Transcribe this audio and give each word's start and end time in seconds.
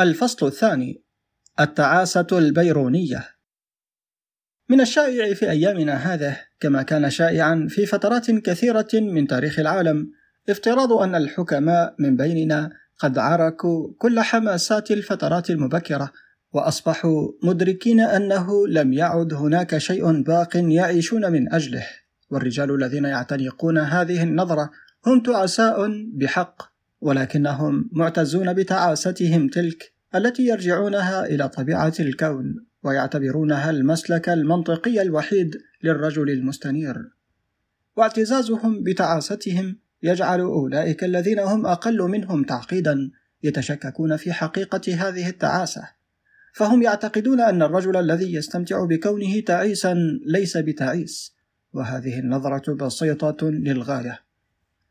الفصل 0.00 0.46
الثاني 0.46 1.02
التعاسة 1.60 2.26
البيرونية. 2.32 3.28
من 4.68 4.80
الشائع 4.80 5.34
في 5.34 5.50
أيامنا 5.50 5.94
هذه 5.94 6.40
كما 6.60 6.82
كان 6.82 7.10
شائعا 7.10 7.66
في 7.70 7.86
فترات 7.86 8.30
كثيرة 8.30 8.88
من 8.94 9.26
تاريخ 9.26 9.58
العالم 9.58 10.10
افتراض 10.48 10.92
أن 10.92 11.14
الحكماء 11.14 11.94
من 11.98 12.16
بيننا 12.16 12.70
قد 12.98 13.18
عركوا 13.18 13.92
كل 13.98 14.20
حماسات 14.20 14.90
الفترات 14.90 15.50
المبكرة 15.50 16.12
وأصبحوا 16.52 17.28
مدركين 17.42 18.00
أنه 18.00 18.66
لم 18.68 18.92
يعد 18.92 19.34
هناك 19.34 19.78
شيء 19.78 20.22
باق 20.22 20.56
يعيشون 20.56 21.32
من 21.32 21.52
أجله. 21.52 21.86
والرجال 22.30 22.74
الذين 22.74 23.04
يعتنقون 23.04 23.78
هذه 23.78 24.22
النظرة 24.22 24.70
هم 25.06 25.20
تعساء 25.20 25.88
بحق 26.14 26.75
ولكنهم 27.00 27.90
معتزون 27.92 28.52
بتعاستهم 28.52 29.48
تلك 29.48 29.92
التي 30.14 30.46
يرجعونها 30.46 31.26
إلى 31.26 31.48
طبيعة 31.48 31.94
الكون 32.00 32.66
ويعتبرونها 32.82 33.70
المسلك 33.70 34.28
المنطقي 34.28 35.02
الوحيد 35.02 35.56
للرجل 35.82 36.30
المستنير. 36.30 37.10
واعتزازهم 37.96 38.82
بتعاستهم 38.82 39.78
يجعل 40.02 40.40
أولئك 40.40 41.04
الذين 41.04 41.38
هم 41.38 41.66
أقل 41.66 42.02
منهم 42.02 42.44
تعقيدا 42.44 43.10
يتشككون 43.42 44.16
في 44.16 44.32
حقيقة 44.32 44.94
هذه 44.94 45.28
التعاسة. 45.28 45.88
فهم 46.54 46.82
يعتقدون 46.82 47.40
أن 47.40 47.62
الرجل 47.62 47.96
الذي 47.96 48.34
يستمتع 48.34 48.84
بكونه 48.84 49.40
تعيسا 49.40 49.94
ليس 50.26 50.56
بتعيس 50.56 51.34
وهذه 51.72 52.18
النظرة 52.18 52.74
بسيطة 52.74 53.50
للغاية. 53.50 54.20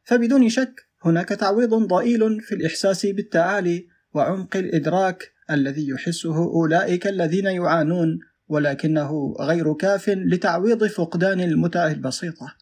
فبدون 0.04 0.50
شك 0.50 0.88
هناك 1.06 1.30
تعويض 1.30 1.74
ضئيل 1.74 2.42
في 2.42 2.56
الإحساس 2.56 3.06
بالتعالي 3.06 3.88
وعمق 4.14 4.58
الإدراك 4.58 5.32
الذي 5.52 5.88
يحسه 5.88 6.38
أولئك 6.38 7.08
الذين 7.08 7.46
يعانون 7.46 8.20
ولكنه 8.48 9.36
غير 9.40 9.74
كاف 9.74 10.10
لتعويض 10.10 10.86
فقدان 10.88 11.40
المتع 11.40 11.88
البسيطة. 11.88 12.56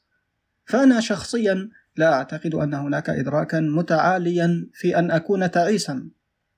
فأنا 0.66 1.00
شخصيا 1.00 1.70
لا 1.98 2.14
أعتقد 2.14 2.56
أن 2.56 2.74
هناك 2.74 3.10
إدراكا 3.10 3.60
متعاليا 3.60 4.70
في 4.74 5.00
أن 5.00 5.12
أكون 5.12 5.52
تعيسا. 5.52 6.10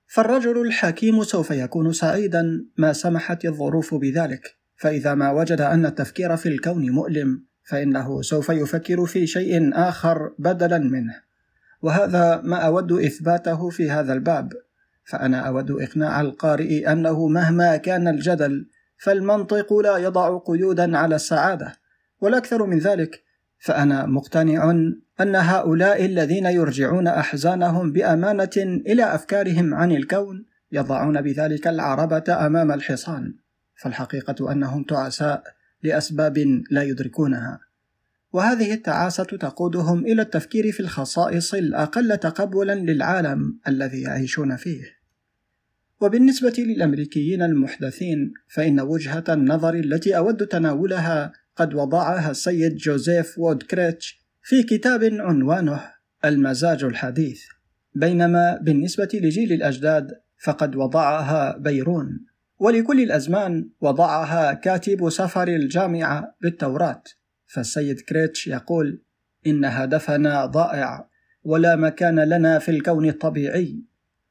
فالرجل 0.06 0.66
الحكيم 0.66 1.22
سوف 1.22 1.50
يكون 1.50 1.92
سعيدا 1.92 2.64
ما 2.76 2.92
سمحت 2.92 3.44
الظروف 3.44 3.94
بذلك، 3.94 4.56
فإذا 4.76 5.14
ما 5.14 5.30
وجد 5.30 5.60
أن 5.60 5.86
التفكير 5.86 6.36
في 6.36 6.48
الكون 6.48 6.90
مؤلم 6.90 7.44
فإنه 7.64 8.22
سوف 8.22 8.48
يفكر 8.48 9.06
في 9.06 9.26
شيء 9.26 9.70
آخر 9.74 10.34
بدلا 10.38 10.78
منه. 10.78 11.26
وهذا 11.82 12.40
ما 12.44 12.56
أود 12.56 12.92
إثباته 12.92 13.70
في 13.70 13.90
هذا 13.90 14.12
الباب 14.12 14.52
فأنا 15.04 15.38
أود 15.38 15.70
إقناع 15.70 16.20
القارئ 16.20 16.92
أنه 16.92 17.28
مهما 17.28 17.76
كان 17.76 18.08
الجدل 18.08 18.68
فالمنطق 18.98 19.72
لا 19.72 19.96
يضع 19.96 20.38
قيودا 20.38 20.98
على 20.98 21.14
السعادة 21.14 21.72
والأكثر 22.20 22.66
من 22.66 22.78
ذلك 22.78 23.22
فأنا 23.58 24.06
مقتنع 24.06 24.70
أن 25.20 25.36
هؤلاء 25.36 26.04
الذين 26.04 26.46
يرجعون 26.46 27.08
أحزانهم 27.08 27.92
بأمانة 27.92 28.56
إلى 28.56 29.14
أفكارهم 29.14 29.74
عن 29.74 29.92
الكون 29.92 30.44
يضعون 30.72 31.20
بذلك 31.20 31.66
العربة 31.66 32.46
أمام 32.46 32.72
الحصان 32.72 33.34
فالحقيقة 33.82 34.52
أنهم 34.52 34.82
تعساء 34.82 35.42
لأسباب 35.82 36.38
لا 36.70 36.82
يدركونها. 36.82 37.60
وهذه 38.36 38.74
التعاسة 38.74 39.24
تقودهم 39.24 40.06
إلى 40.06 40.22
التفكير 40.22 40.72
في 40.72 40.80
الخصائص 40.80 41.54
الأقل 41.54 42.16
تقبلا 42.16 42.74
للعالم 42.74 43.58
الذي 43.68 44.02
يعيشون 44.02 44.56
فيه. 44.56 44.82
وبالنسبة 46.00 46.54
للأمريكيين 46.58 47.42
المحدثين 47.42 48.32
فإن 48.48 48.80
وجهة 48.80 49.24
النظر 49.28 49.74
التي 49.74 50.16
أود 50.16 50.46
تناولها 50.46 51.32
قد 51.56 51.74
وضعها 51.74 52.30
السيد 52.30 52.76
جوزيف 52.76 53.38
وودكريتش 53.38 54.20
في 54.42 54.62
كتاب 54.62 55.04
عنوانه 55.04 55.80
المزاج 56.24 56.84
الحديث. 56.84 57.42
بينما 57.94 58.58
بالنسبة 58.62 59.08
لجيل 59.14 59.52
الأجداد 59.52 60.10
فقد 60.44 60.76
وضعها 60.76 61.56
بيرون. 61.58 62.26
ولكل 62.58 63.00
الأزمان 63.00 63.68
وضعها 63.80 64.52
كاتب 64.52 65.10
سفر 65.10 65.48
الجامعة 65.48 66.36
بالتوراة. 66.42 67.02
فالسيد 67.46 68.00
كريتش 68.00 68.46
يقول 68.46 69.02
إن 69.46 69.64
هدفنا 69.64 70.46
ضائع 70.46 71.08
ولا 71.44 71.76
مكان 71.76 72.20
لنا 72.20 72.58
في 72.58 72.70
الكون 72.70 73.08
الطبيعي. 73.08 73.82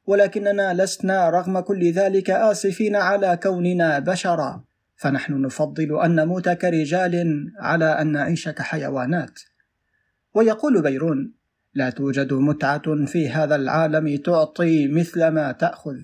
ولكننا 0.06 0.84
لسنا 0.84 1.30
رغم 1.30 1.60
كل 1.60 1.92
ذلك 1.92 2.30
آسفين 2.30 2.96
على 2.96 3.40
كوننا 3.44 4.00
بشرا. 4.00 4.64
فنحن 4.96 5.42
نفضل 5.42 6.02
أن 6.02 6.16
نموت 6.16 6.50
كرجال 6.50 7.46
على 7.60 7.86
أن 7.86 8.12
نعيش 8.12 8.50
كحيوانات. 8.50 9.40
ويقول 10.34 10.82
بيرون 10.82 11.34
لا 11.74 11.90
توجد 11.90 12.34
متعة 12.34 13.06
في 13.06 13.30
هذا 13.30 13.56
العالم 13.56 14.16
تعطي 14.18 14.88
مثل 14.88 15.28
ما 15.28 15.52
تأخذ. 15.52 15.98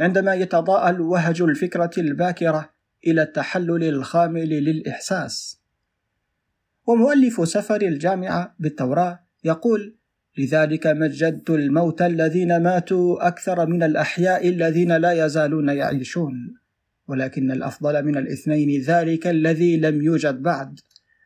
عندما 0.00 0.34
يتضاءل 0.34 1.00
وهج 1.00 1.42
الفكرة 1.42 1.90
الباكرة 1.98 2.70
إلى 3.06 3.22
التحلل 3.22 3.84
الخامل 3.84 4.48
للإحساس. 4.48 5.57
ومؤلف 6.88 7.48
سفر 7.48 7.82
الجامعة 7.82 8.54
بالتوراة 8.58 9.20
يقول 9.44 9.96
لذلك 10.38 10.86
مجدت 10.86 11.50
الموتى 11.50 12.06
الذين 12.06 12.62
ماتوا 12.62 13.28
أكثر 13.28 13.66
من 13.66 13.82
الأحياء 13.82 14.48
الذين 14.48 14.96
لا 14.96 15.26
يزالون 15.26 15.68
يعيشون 15.68 16.54
ولكن 17.08 17.50
الأفضل 17.50 18.04
من 18.04 18.16
الاثنين 18.16 18.82
ذلك 18.82 19.26
الذي 19.26 19.76
لم 19.76 20.02
يوجد 20.02 20.42
بعد 20.42 20.80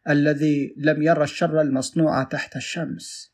الذي 0.08 0.74
لم 0.76 1.02
يرى 1.02 1.24
الشر 1.24 1.60
المصنوع 1.60 2.22
تحت 2.22 2.56
الشمس. 2.56 3.32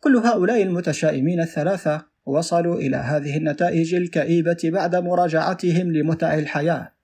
كل 0.00 0.16
هؤلاء 0.16 0.62
المتشائمين 0.62 1.40
الثلاثة 1.40 2.06
وصلوا 2.26 2.74
إلى 2.74 2.96
هذه 2.96 3.36
النتائج 3.36 3.94
الكئيبة 3.94 4.58
بعد 4.64 4.96
مراجعتهم 4.96 5.92
لمتع 5.92 6.34
الحياة. 6.34 6.97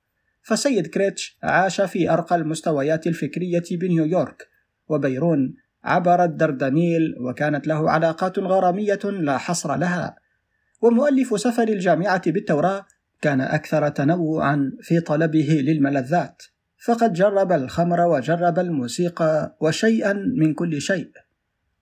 فسيد 0.44 0.86
كريتش 0.86 1.38
عاش 1.42 1.80
في 1.80 2.10
أرقى 2.10 2.36
المستويات 2.36 3.06
الفكرية 3.06 3.62
بنيويورك 3.70 4.48
وبيرون 4.88 5.54
عبر 5.84 6.24
الدردنيل 6.24 7.14
وكانت 7.20 7.66
له 7.66 7.90
علاقات 7.90 8.38
غرامية 8.38 8.98
لا 9.04 9.38
حصر 9.38 9.76
لها. 9.76 10.16
ومؤلف 10.82 11.40
سفر 11.40 11.68
الجامعة 11.68 12.30
بالتوراة 12.30 12.86
كان 13.22 13.40
أكثر 13.40 13.88
تنوعا 13.88 14.72
في 14.80 15.00
طلبه 15.00 15.62
للملذات 15.66 16.42
فقد 16.84 17.12
جرب 17.12 17.52
الخمر 17.52 18.00
وجرب 18.00 18.58
الموسيقى 18.58 19.56
وشيئا 19.60 20.12
من 20.12 20.54
كل 20.54 20.80
شيء 20.80 21.10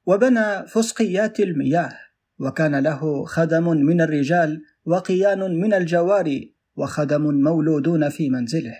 وبنى 0.06 0.66
فسقيات 0.66 1.40
المياه 1.40 1.92
وكان 2.38 2.76
له 2.76 3.24
خدم 3.24 3.68
من 3.68 4.00
الرجال 4.00 4.62
وقيان 4.86 5.60
من 5.60 5.74
الجواري 5.74 6.54
وخدم 6.76 7.42
مولودون 7.42 8.08
في 8.08 8.30
منزله. 8.30 8.74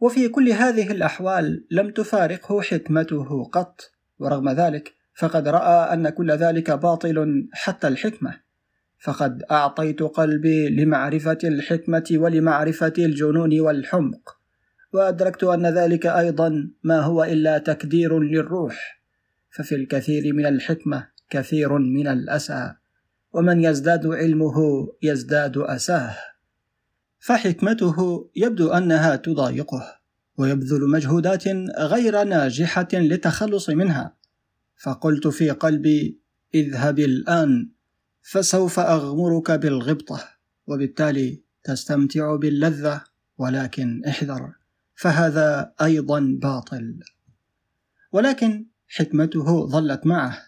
وفي 0.00 0.28
كل 0.28 0.48
هذه 0.48 0.92
الأحوال 0.92 1.64
لم 1.70 1.90
تفارقه 1.90 2.60
حكمته 2.60 3.44
قط. 3.44 3.80
ورغم 4.18 4.50
ذلك 4.50 4.94
فقد 5.14 5.48
رأى 5.48 5.94
أن 5.94 6.08
كل 6.08 6.30
ذلك 6.30 6.70
باطل 6.70 7.48
حتى 7.52 7.88
الحكمة. 7.88 8.40
فقد 8.98 9.42
أعطيت 9.50 10.02
قلبي 10.02 10.68
لمعرفة 10.68 11.38
الحكمة 11.44 12.04
ولمعرفة 12.12 12.92
الجنون 12.98 13.60
والحمق. 13.60 14.36
وأدركت 14.92 15.44
أن 15.44 15.66
ذلك 15.66 16.06
أيضا 16.06 16.70
ما 16.82 17.00
هو 17.00 17.24
إلا 17.24 17.58
تكدير 17.58 18.18
للروح. 18.18 19.02
ففي 19.50 19.74
الكثير 19.74 20.32
من 20.34 20.46
الحكمة 20.46 21.08
كثير 21.30 21.78
من 21.78 22.06
الأسى. 22.06 22.74
ومن 23.32 23.60
يزداد 23.60 24.06
علمه 24.06 24.56
يزداد 25.02 25.58
أساه. 25.58 26.31
فحكمته 27.22 28.30
يبدو 28.36 28.68
أنها 28.70 29.16
تضايقه 29.16 30.00
ويبذل 30.36 30.88
مجهودات 30.90 31.48
غير 31.78 32.24
ناجحة 32.24 32.88
للتخلص 32.92 33.70
منها. 33.70 34.16
فقلت 34.76 35.28
في 35.28 35.50
قلبي 35.50 36.20
اذهب 36.54 36.98
الآن 36.98 37.70
فسوف 38.22 38.78
أغمرك 38.78 39.50
بالغبطة 39.50 40.28
وبالتالي 40.66 41.42
تستمتع 41.64 42.36
باللذة 42.36 43.04
ولكن 43.38 44.04
احذر 44.04 44.52
فهذا 44.94 45.74
أيضا 45.82 46.38
باطل. 46.42 47.00
ولكن 48.12 48.66
حكمته 48.88 49.66
ظلت 49.66 50.06
معه. 50.06 50.38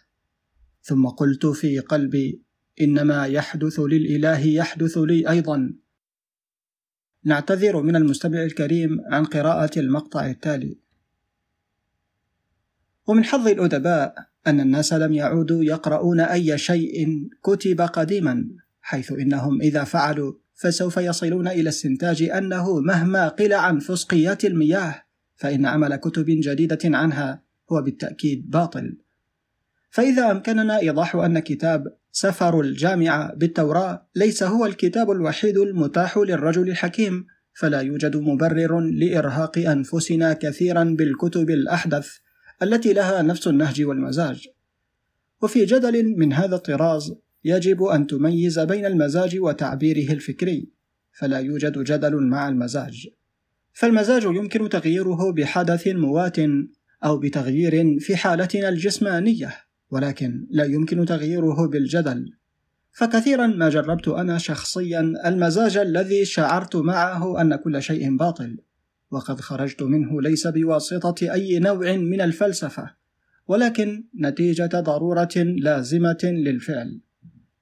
ثم 0.82 1.06
قلت 1.06 1.46
في 1.46 1.78
قلبي 1.78 2.42
إنما 2.80 3.26
يحدث 3.26 3.80
للإله 3.80 4.46
يحدث 4.46 4.98
لي 4.98 5.30
أيضا. 5.30 5.74
نعتذر 7.24 7.82
من 7.82 7.96
المستمع 7.96 8.42
الكريم 8.42 9.00
عن 9.10 9.24
قراءة 9.24 9.78
المقطع 9.78 10.26
التالي. 10.30 10.78
ومن 13.06 13.24
حظ 13.24 13.48
الأدباء 13.48 14.14
أن 14.46 14.60
الناس 14.60 14.92
لم 14.92 15.12
يعودوا 15.12 15.64
يقرؤون 15.64 16.20
أي 16.20 16.58
شيء 16.58 17.28
كتب 17.42 17.80
قديما 17.80 18.48
حيث 18.80 19.12
إنهم 19.12 19.60
إذا 19.60 19.84
فعلوا 19.84 20.32
فسوف 20.54 20.96
يصلون 20.96 21.48
إلى 21.48 21.68
استنتاج 21.68 22.22
أنه 22.22 22.80
مهما 22.80 23.28
قيل 23.28 23.52
عن 23.52 23.78
فسقيات 23.78 24.44
المياه 24.44 25.02
فإن 25.36 25.66
عمل 25.66 25.96
كتب 25.96 26.24
جديدة 26.28 26.78
عنها 26.84 27.42
هو 27.72 27.82
بالتأكيد 27.82 28.50
باطل. 28.50 28.96
فإذا 29.90 30.30
أمكننا 30.30 30.78
إيضاح 30.78 31.16
أن 31.16 31.38
كتاب 31.38 31.96
سفر 32.16 32.60
الجامعة 32.60 33.34
بالتوراة 33.34 34.08
ليس 34.16 34.42
هو 34.42 34.66
الكتاب 34.66 35.10
الوحيد 35.10 35.58
المتاح 35.58 36.18
للرجل 36.18 36.68
الحكيم 36.68 37.26
فلا 37.54 37.80
يوجد 37.80 38.16
مبرر 38.16 38.80
لإرهاق 38.80 39.58
أنفسنا 39.58 40.32
كثيرا 40.32 40.84
بالكتب 40.84 41.50
الأحدث 41.50 42.08
التي 42.62 42.92
لها 42.92 43.22
نفس 43.22 43.48
النهج 43.48 43.82
والمزاج. 43.82 44.48
وفي 45.42 45.64
جدل 45.64 46.16
من 46.16 46.32
هذا 46.32 46.54
الطراز 46.56 47.14
يجب 47.44 47.82
أن 47.82 48.06
تميز 48.06 48.58
بين 48.58 48.86
المزاج 48.86 49.38
وتعبيره 49.40 50.12
الفكري 50.12 50.68
فلا 51.12 51.38
يوجد 51.38 51.78
جدل 51.78 52.22
مع 52.22 52.48
المزاج. 52.48 53.08
فالمزاج 53.72 54.22
يمكن 54.22 54.68
تغييره 54.68 55.32
بحدث 55.32 55.88
موات 55.88 56.36
أو 57.04 57.18
بتغيير 57.18 57.98
في 58.00 58.16
حالتنا 58.16 58.68
الجسمانية. 58.68 59.63
ولكن 59.94 60.46
لا 60.50 60.64
يمكن 60.64 61.04
تغييره 61.04 61.66
بالجدل. 61.66 62.32
فكثيرا 62.92 63.46
ما 63.46 63.68
جربت 63.68 64.08
أنا 64.08 64.38
شخصيا 64.38 65.12
المزاج 65.26 65.76
الذي 65.76 66.24
شعرت 66.24 66.76
معه 66.76 67.40
أن 67.40 67.56
كل 67.56 67.82
شيء 67.82 68.16
باطل 68.16 68.58
وقد 69.10 69.40
خرجت 69.40 69.82
منه 69.82 70.22
ليس 70.22 70.46
بواسطة 70.46 71.32
أي 71.32 71.58
نوع 71.58 71.96
من 71.96 72.20
الفلسفة 72.20 72.90
ولكن 73.48 74.04
نتيجة 74.20 74.80
ضرورة 74.80 75.34
لازمة 75.36 76.18
للفعل. 76.22 77.00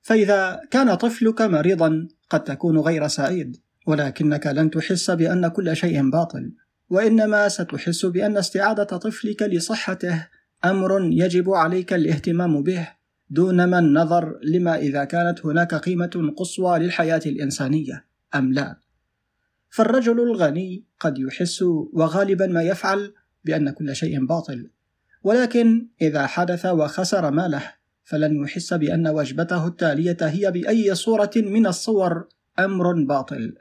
فإذا 0.03 0.61
كان 0.71 0.95
طفلك 0.95 1.43
مريضا 1.43 2.09
قد 2.31 2.45
تكون 2.45 2.79
غير 2.79 3.09
سعيد 3.09 3.57
ولكنك 3.87 4.47
لن 4.47 4.71
تحس 4.71 5.11
بأن 5.11 5.49
كل 5.49 5.77
شيء 5.77 6.11
باطل 6.11 6.53
وإنما 6.91 7.49
ستحس 7.49 8.07
بأن 8.07 8.37
استعادة 8.37 8.85
طفلك 8.85 9.43
لصحته 9.43 10.27
أمر 10.65 11.09
يجب 11.13 11.51
عليك 11.51 11.93
الاهتمام 11.93 12.63
به 12.63 12.89
دونما 13.31 13.79
النظر 13.79 14.39
لما 14.43 14.79
إذا 14.79 15.05
كانت 15.05 15.47
هناك 15.47 15.75
قيمة 15.75 16.33
قصوى 16.37 16.79
للحياة 16.79 17.21
الإنسانية 17.27 18.05
أم 18.35 18.53
لا؟ 18.53 18.77
فالرجل 19.71 20.21
الغني 20.21 20.85
قد 21.01 21.19
يحس 21.19 21.63
وغالبا 21.93 22.47
ما 22.47 22.63
يفعل 22.63 23.15
بأن 23.45 23.71
كل 23.71 23.97
شيء 23.97 24.27
باطل 24.27 24.71
ولكن 25.23 25.87
إذا 26.03 26.27
حدث 26.27 26.67
وخسر 26.67 27.31
ماله 27.31 27.73
فلن 28.05 28.45
يحس 28.45 28.75
بأن 28.75 29.09
وجبته 29.09 29.67
التالية 29.67 30.17
هي 30.21 30.51
بأي 30.51 30.95
صورة 30.95 31.31
من 31.37 31.67
الصور 31.67 32.29
أمر 32.59 33.05
باطل. 33.05 33.55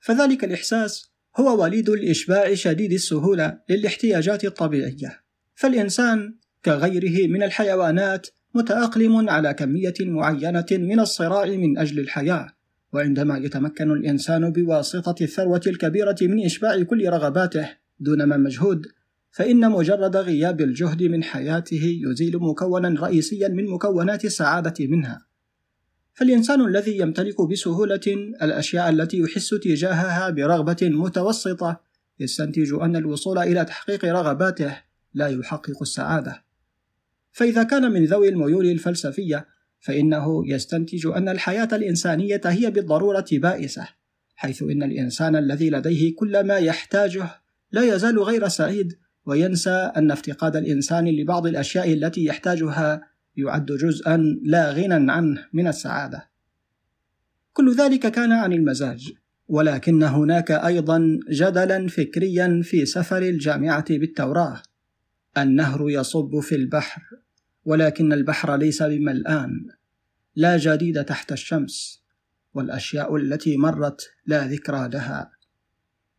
فذلك 0.00 0.44
الإحساس 0.44 1.12
هو 1.36 1.62
وليد 1.62 1.88
الإشباع 1.88 2.54
شديد 2.54 2.92
السهولة 2.92 3.60
للاحتياجات 3.68 4.44
الطبيعية. 4.44 5.27
فالإنسان 5.58 6.34
كغيره 6.64 7.28
من 7.28 7.42
الحيوانات 7.42 8.26
متأقلم 8.54 9.30
على 9.30 9.54
كمية 9.54 9.94
معينة 10.00 10.66
من 10.72 11.00
الصراع 11.00 11.46
من 11.46 11.78
أجل 11.78 11.98
الحياة، 12.00 12.48
وعندما 12.92 13.38
يتمكن 13.38 13.90
الإنسان 13.90 14.52
بواسطة 14.52 15.14
الثروة 15.20 15.60
الكبيرة 15.66 16.16
من 16.22 16.44
إشباع 16.44 16.82
كل 16.82 17.08
رغباته 17.08 17.68
دون 18.00 18.22
ما 18.22 18.36
مجهود، 18.36 18.86
فإن 19.30 19.70
مجرد 19.70 20.16
غياب 20.16 20.60
الجهد 20.60 21.02
من 21.02 21.22
حياته 21.22 22.00
يزيل 22.10 22.36
مكونا 22.36 23.00
رئيسيا 23.00 23.48
من 23.48 23.66
مكونات 23.66 24.24
السعادة 24.24 24.86
منها. 24.86 25.26
فالإنسان 26.14 26.66
الذي 26.66 26.98
يمتلك 26.98 27.48
بسهولة 27.50 28.34
الأشياء 28.42 28.90
التي 28.90 29.18
يحس 29.18 29.50
تجاهها 29.50 30.30
برغبة 30.30 30.76
متوسطة 30.82 31.80
يستنتج 32.20 32.74
أن 32.82 32.96
الوصول 32.96 33.38
إلى 33.38 33.64
تحقيق 33.64 34.04
رغباته 34.04 34.87
لا 35.14 35.28
يحقق 35.28 35.82
السعادة 35.82 36.44
فإذا 37.32 37.62
كان 37.62 37.92
من 37.92 38.04
ذوي 38.04 38.28
الميول 38.28 38.66
الفلسفية 38.66 39.46
فإنه 39.80 40.42
يستنتج 40.46 41.06
أن 41.06 41.28
الحياة 41.28 41.68
الإنسانية 41.72 42.40
هي 42.44 42.70
بالضرورة 42.70 43.26
بائسة 43.32 43.88
حيث 44.36 44.62
إن 44.62 44.82
الإنسان 44.82 45.36
الذي 45.36 45.70
لديه 45.70 46.14
كل 46.14 46.46
ما 46.46 46.56
يحتاجه 46.56 47.28
لا 47.72 47.94
يزال 47.94 48.18
غير 48.22 48.48
سعيد 48.48 48.98
وينسى 49.26 49.70
أن 49.70 50.10
افتقاد 50.10 50.56
الإنسان 50.56 51.08
لبعض 51.08 51.46
الأشياء 51.46 51.92
التي 51.92 52.24
يحتاجها 52.24 53.00
يعد 53.36 53.66
جزءا 53.66 54.16
لا 54.42 54.70
غنى 54.70 55.12
عنه 55.12 55.44
من 55.52 55.66
السعادة. 55.66 56.30
كل 57.52 57.74
ذلك 57.74 58.06
كان 58.06 58.32
عن 58.32 58.52
المزاج، 58.52 59.12
ولكن 59.48 60.02
هناك 60.02 60.50
أيضا 60.50 61.18
جدلا 61.30 61.88
فكريا 61.88 62.60
في 62.64 62.86
سفر 62.86 63.22
الجامعة 63.22 63.84
بالتوراة، 63.90 64.62
النهر 65.38 65.90
يصب 65.90 66.40
في 66.40 66.54
البحر 66.54 67.02
ولكن 67.64 68.12
البحر 68.12 68.56
ليس 68.56 68.82
بملآن 68.82 69.50
لا 70.36 70.56
جديد 70.56 71.04
تحت 71.04 71.32
الشمس 71.32 72.02
والأشياء 72.54 73.16
التي 73.16 73.56
مرت 73.56 74.10
لا 74.26 74.46
ذكرى 74.46 74.88
لها. 74.88 75.30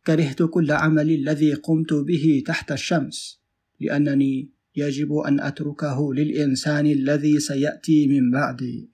كرهت 0.06 0.42
كل 0.42 0.72
عمل 0.72 1.10
الذي 1.10 1.54
قمت 1.54 1.92
به 1.92 2.42
تحت 2.46 2.72
الشمس 2.72 3.40
لأنني 3.80 4.50
يجب 4.76 5.12
أن 5.12 5.40
أتركه 5.40 6.14
للإنسان 6.14 6.86
الذي 6.86 7.40
سيأتي 7.40 8.08
من 8.08 8.30
بعدي. 8.30 8.90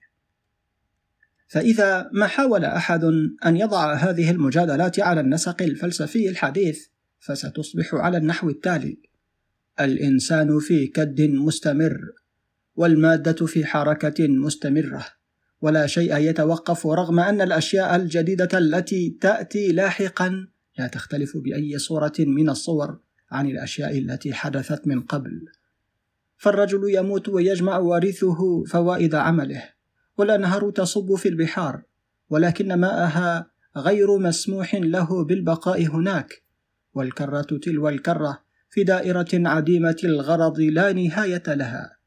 فإذا 1.47 2.09
ما 2.13 2.27
حاول 2.27 2.65
أحد 2.65 3.03
أن 3.45 3.57
يضع 3.57 3.93
هذه 3.93 4.31
المجادلات 4.31 4.99
على 4.99 5.21
النسق 5.21 5.61
الفلسفي 5.61 6.29
الحديث 6.29 6.87
فستصبح 7.19 7.95
على 7.95 8.17
النحو 8.17 8.49
التالي. 8.49 9.06
الإنسان 9.81 10.59
في 10.59 10.87
كد 10.87 11.21
مستمر 11.21 11.99
والمادة 12.75 13.45
في 13.45 13.65
حركة 13.65 14.27
مستمرة 14.27 15.05
ولا 15.61 15.87
شيء 15.87 16.17
يتوقف 16.17 16.87
رغم 16.87 17.19
أن 17.19 17.41
الأشياء 17.41 17.95
الجديدة 17.95 18.57
التي 18.57 19.17
تأتي 19.21 19.71
لاحقا 19.71 20.47
لا 20.77 20.87
تختلف 20.87 21.37
بأي 21.37 21.77
صورة 21.77 22.13
من 22.19 22.49
الصور 22.49 22.99
عن 23.31 23.47
الأشياء 23.47 23.97
التي 23.97 24.33
حدثت 24.33 24.87
من 24.87 25.01
قبل. 25.01 25.45
فالرجل 26.37 26.81
يموت 26.95 27.29
ويجمع 27.29 27.77
وارثه 27.77 28.63
فوائد 28.63 29.15
عمله 29.15 29.63
والأنهار 30.17 30.69
تصب 30.69 31.15
في 31.15 31.29
البحار 31.29 31.83
ولكن 32.29 32.73
ماءها 32.73 33.51
غير 33.77 34.17
مسموح 34.17 34.75
له 34.75 35.25
بالبقاء 35.25 35.85
هناك 35.85 36.43
والكرة 36.93 37.41
تلو 37.41 37.89
الكرة 37.89 38.46
في 38.69 38.83
دائرة 38.83 39.27
عديمة 39.33 39.97
الغرض 40.03 40.59
لا 40.59 40.93
نهاية 40.93 41.43
لها. 41.47 41.97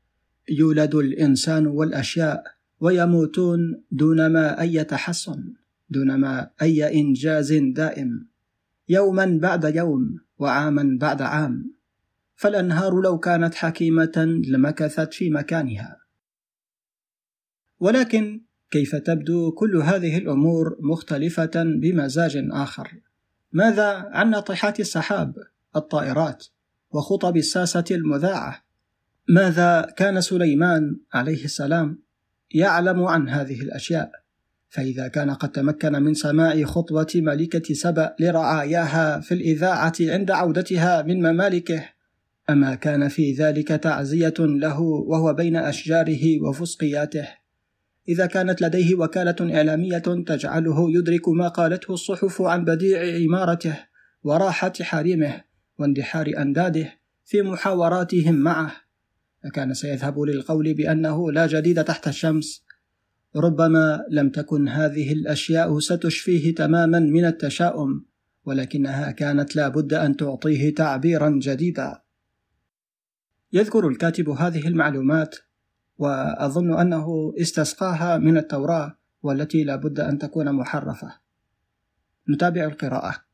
يولد 0.48 0.94
الإنسان 0.94 1.66
والأشياء 1.66 2.44
ويموتون 2.80 3.82
دون 3.90 4.26
ما 4.26 4.60
أي 4.60 4.84
تحسن 4.84 5.54
دون 5.90 6.14
ما 6.14 6.50
أي 6.62 7.00
إنجاز 7.00 7.52
دائم. 7.52 8.28
يوما 8.88 9.38
بعد 9.42 9.76
يوم 9.76 10.20
وعاما 10.38 10.98
بعد 11.00 11.22
عام. 11.22 11.74
فالأنهار 12.36 13.00
لو 13.00 13.18
كانت 13.18 13.54
حكيمة 13.54 14.42
لمكثت 14.48 15.14
في 15.14 15.30
مكانها. 15.30 15.96
ولكن 17.80 18.40
كيف 18.70 18.96
تبدو 18.96 19.52
كل 19.52 19.76
هذه 19.76 20.18
الأمور 20.18 20.76
مختلفة 20.80 21.50
بمزاج 21.54 22.48
آخر؟ 22.50 23.00
ماذا 23.52 24.08
عن 24.12 24.30
ناطحات 24.30 24.80
السحاب؟ 24.80 25.34
الطائرات 25.76 26.46
وخطب 26.90 27.36
الساسة 27.36 27.84
المذاعة. 27.90 28.64
ماذا 29.28 29.92
كان 29.96 30.20
سليمان 30.20 31.00
عليه 31.14 31.44
السلام 31.44 32.02
يعلم 32.54 33.02
عن 33.02 33.28
هذه 33.28 33.60
الأشياء؟ 33.60 34.10
فإذا 34.68 35.08
كان 35.08 35.30
قد 35.30 35.52
تمكن 35.52 35.92
من 35.92 36.14
سماع 36.14 36.64
خطبة 36.64 37.06
ملكة 37.14 37.74
سبأ 37.74 38.14
لرعاياها 38.20 39.20
في 39.20 39.34
الإذاعة 39.34 39.94
عند 40.00 40.30
عودتها 40.30 41.02
من 41.02 41.18
ممالكه 41.18 41.84
أما 42.50 42.74
كان 42.74 43.08
في 43.08 43.32
ذلك 43.32 43.68
تعزية 43.68 44.34
له 44.38 44.80
وهو 44.80 45.32
بين 45.34 45.56
أشجاره 45.56 46.42
وفسقياته. 46.42 47.28
إذا 48.08 48.26
كانت 48.26 48.62
لديه 48.62 48.94
وكالة 48.94 49.56
إعلامية 49.56 49.98
تجعله 50.26 50.90
يدرك 50.90 51.28
ما 51.28 51.48
قالته 51.48 51.94
الصحف 51.94 52.42
عن 52.42 52.64
بديع 52.64 53.22
عمارته 53.22 53.78
وراحة 54.22 54.72
حريمه. 54.80 55.49
واندحار 55.80 56.32
أنداده 56.38 56.92
في 57.24 57.42
محاوراتهم 57.42 58.34
معه 58.34 58.72
لكان 59.44 59.74
سيذهب 59.74 60.20
للقول 60.20 60.74
بأنه 60.74 61.32
لا 61.32 61.46
جديد 61.46 61.84
تحت 61.84 62.08
الشمس. 62.08 62.64
ربما 63.36 64.04
لم 64.10 64.30
تكن 64.30 64.68
هذه 64.68 65.12
الأشياء 65.12 65.78
ستشفيه 65.78 66.54
تماما 66.54 66.98
من 66.98 67.24
التشاؤم 67.24 68.04
ولكنها 68.44 69.10
كانت 69.10 69.56
لا 69.56 69.68
بد 69.68 69.94
أن 69.94 70.16
تعطيه 70.16 70.74
تعبيرا 70.74 71.38
جديدا. 71.42 72.02
يذكر 73.52 73.88
الكاتب 73.88 74.28
هذه 74.28 74.68
المعلومات 74.68 75.36
وأظن 75.98 76.80
أنه 76.80 77.34
استسقاها 77.40 78.18
من 78.18 78.36
التوراة 78.36 78.98
والتي 79.22 79.64
لا 79.64 79.76
بد 79.76 80.00
أن 80.00 80.18
تكون 80.18 80.52
محرفة. 80.52 81.20
نتابع 82.28 82.64
القراءة. 82.64 83.29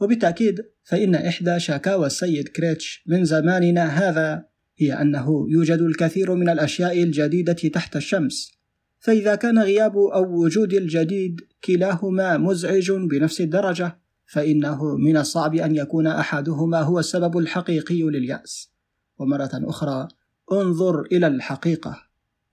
وبالتأكيد 0.00 0.60
فإن 0.84 1.14
إحدى 1.14 1.60
شكاوى 1.60 2.06
السيد 2.06 2.48
كريتش 2.48 3.04
من 3.06 3.24
زماننا 3.24 3.84
هذا 3.84 4.44
هي 4.78 4.92
أنه 4.92 5.46
يوجد 5.48 5.78
الكثير 5.80 6.34
من 6.34 6.48
الأشياء 6.48 7.02
الجديدة 7.02 7.52
تحت 7.52 7.96
الشمس 7.96 8.60
فإذا 9.00 9.34
كان 9.34 9.58
غياب 9.58 9.96
أو 9.96 10.44
وجود 10.44 10.72
الجديد 10.72 11.40
كلاهما 11.64 12.36
مزعج 12.38 12.92
بنفس 12.92 13.40
الدرجة 13.40 13.98
فإنه 14.26 14.96
من 14.96 15.16
الصعب 15.16 15.54
أن 15.54 15.76
يكون 15.76 16.06
أحدهما 16.06 16.80
هو 16.80 16.98
السبب 16.98 17.38
الحقيقي 17.38 18.02
لليأس. 18.02 18.72
ومرة 19.18 19.50
أخرى 19.54 20.08
انظر 20.52 21.02
إلى 21.02 21.26
الحقيقة. 21.26 22.02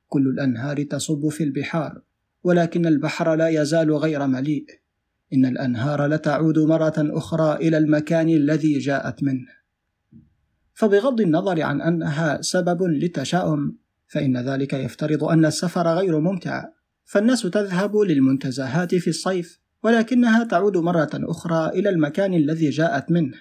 كل 0.08 0.28
الأنهار 0.28 0.84
تصب 0.84 1.30
في 1.30 1.44
البحار 1.44 2.02
ولكن 2.44 2.86
البحر 2.86 3.36
لا 3.36 3.48
يزال 3.48 3.94
غير 3.94 4.28
مليء. 4.28 4.66
إن 5.34 5.46
الأنهار 5.46 6.08
لتعود 6.08 6.60
مرة 6.60 6.94
أخرى 6.98 7.56
إلى 7.56 7.78
المكان 7.78 8.30
الذي 8.30 8.80
جاءت 8.80 9.24
منه. 9.24 9.48
فبغض 10.74 11.22
النظر 11.22 11.62
عن 11.62 11.82
أنها 11.82 12.42
سبب 12.42 12.84
للتشاؤم 12.84 13.76
فإن 14.08 14.38
ذلك 14.38 14.74
يفترض 14.74 15.24
أن 15.24 15.46
السفر 15.46 15.88
غير 15.88 16.20
ممتع. 16.20 16.66
فالناس 17.06 17.42
تذهب 17.42 17.98
للمنتزهات 17.98 18.96
في 18.96 19.10
الصيف 19.10 19.60
ولكنها 19.84 20.44
تعود 20.44 20.78
مرة 20.78 21.10
أخرى 21.14 21.80
إلى 21.80 21.90
المكان 21.90 22.34
الذي 22.34 22.70
جاءت 22.70 23.12
منه. 23.12 23.34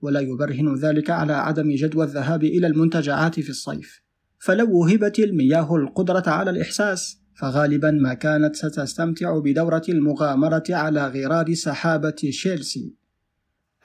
ولا 0.00 0.20
يبرهن 0.20 0.74
ذلك 0.74 1.10
على 1.10 1.32
عدم 1.32 1.74
جدوى 1.74 2.04
الذهاب 2.04 2.44
إلى 2.44 2.66
المنتجعات 2.66 3.40
في 3.40 3.50
الصيف. 3.50 4.02
فلو 4.38 4.78
وهبت 4.78 5.18
المياه 5.18 5.76
القدرة 5.76 6.22
على 6.26 6.50
الإحساس 6.50 7.21
فغالبا 7.34 7.90
ما 7.90 8.14
كانت 8.14 8.56
ستستمتع 8.56 9.38
بدورة 9.38 9.82
المغامرة 9.88 10.64
على 10.70 11.06
غرار 11.06 11.54
سحابة 11.54 12.16
شيلسي. 12.30 12.94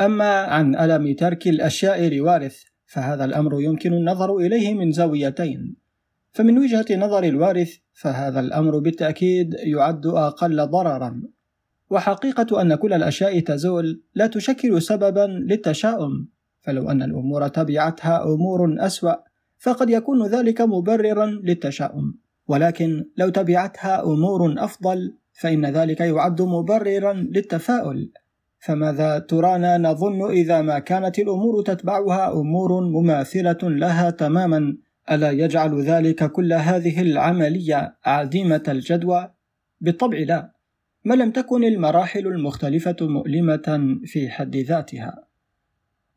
أما 0.01 0.33
عن 0.41 0.75
ألم 0.75 1.15
ترك 1.15 1.47
الأشياء 1.47 2.15
لوارث 2.15 2.63
فهذا 2.85 3.25
الأمر 3.25 3.61
يمكن 3.61 3.93
النظر 3.93 4.37
إليه 4.37 4.73
من 4.73 4.91
زاويتين. 4.91 5.75
فمن 6.31 6.57
وجهة 6.57 6.85
نظر 6.91 7.23
الوارث 7.23 7.75
فهذا 7.93 8.39
الأمر 8.39 8.79
بالتأكيد 8.79 9.53
يعد 9.53 10.05
أقل 10.05 10.67
ضررا. 10.67 11.21
وحقيقة 11.89 12.61
أن 12.61 12.75
كل 12.75 12.93
الأشياء 12.93 13.39
تزول 13.39 14.01
لا 14.15 14.27
تشكل 14.27 14.81
سببا 14.81 15.27
للتشاؤم. 15.49 16.27
فلو 16.61 16.89
أن 16.89 17.01
الأمور 17.01 17.47
تبعتها 17.47 18.23
أمور 18.23 18.75
أسوأ 18.79 19.15
فقد 19.59 19.89
يكون 19.89 20.27
ذلك 20.27 20.61
مبررا 20.61 21.25
للتشاؤم. 21.25 22.26
ولكن 22.47 23.05
لو 23.17 23.29
تبعتها 23.29 24.03
أمور 24.03 24.55
أفضل 24.57 25.13
فإن 25.33 25.65
ذلك 25.65 25.99
يعد 25.99 26.41
مبررا 26.41 27.13
للتفاؤل. 27.13 28.11
فماذا 28.59 29.19
ترانا 29.19 29.77
نظن 29.77 30.31
إذا 30.31 30.61
ما 30.61 30.79
كانت 30.79 31.19
الأمور 31.19 31.63
تتبعها 31.63 32.33
أمور 32.33 32.81
مماثلة 32.81 33.57
لها 33.63 34.09
تماما؟ 34.09 34.77
ألا 35.11 35.31
يجعل 35.31 35.81
ذلك 35.81 36.31
كل 36.31 36.53
هذه 36.53 37.01
العملية 37.01 37.95
عديمة 38.05 38.63
الجدوى؟ 38.67 39.31
بالطبع 39.81 40.17
لا 40.17 40.51
ما 41.05 41.13
لم 41.13 41.31
تكن 41.31 41.63
المراحل 41.63 42.27
المختلفة 42.27 42.95
مؤلمة 43.01 43.97
في 44.05 44.29
حد 44.29 44.55
ذاتها. 44.55 45.23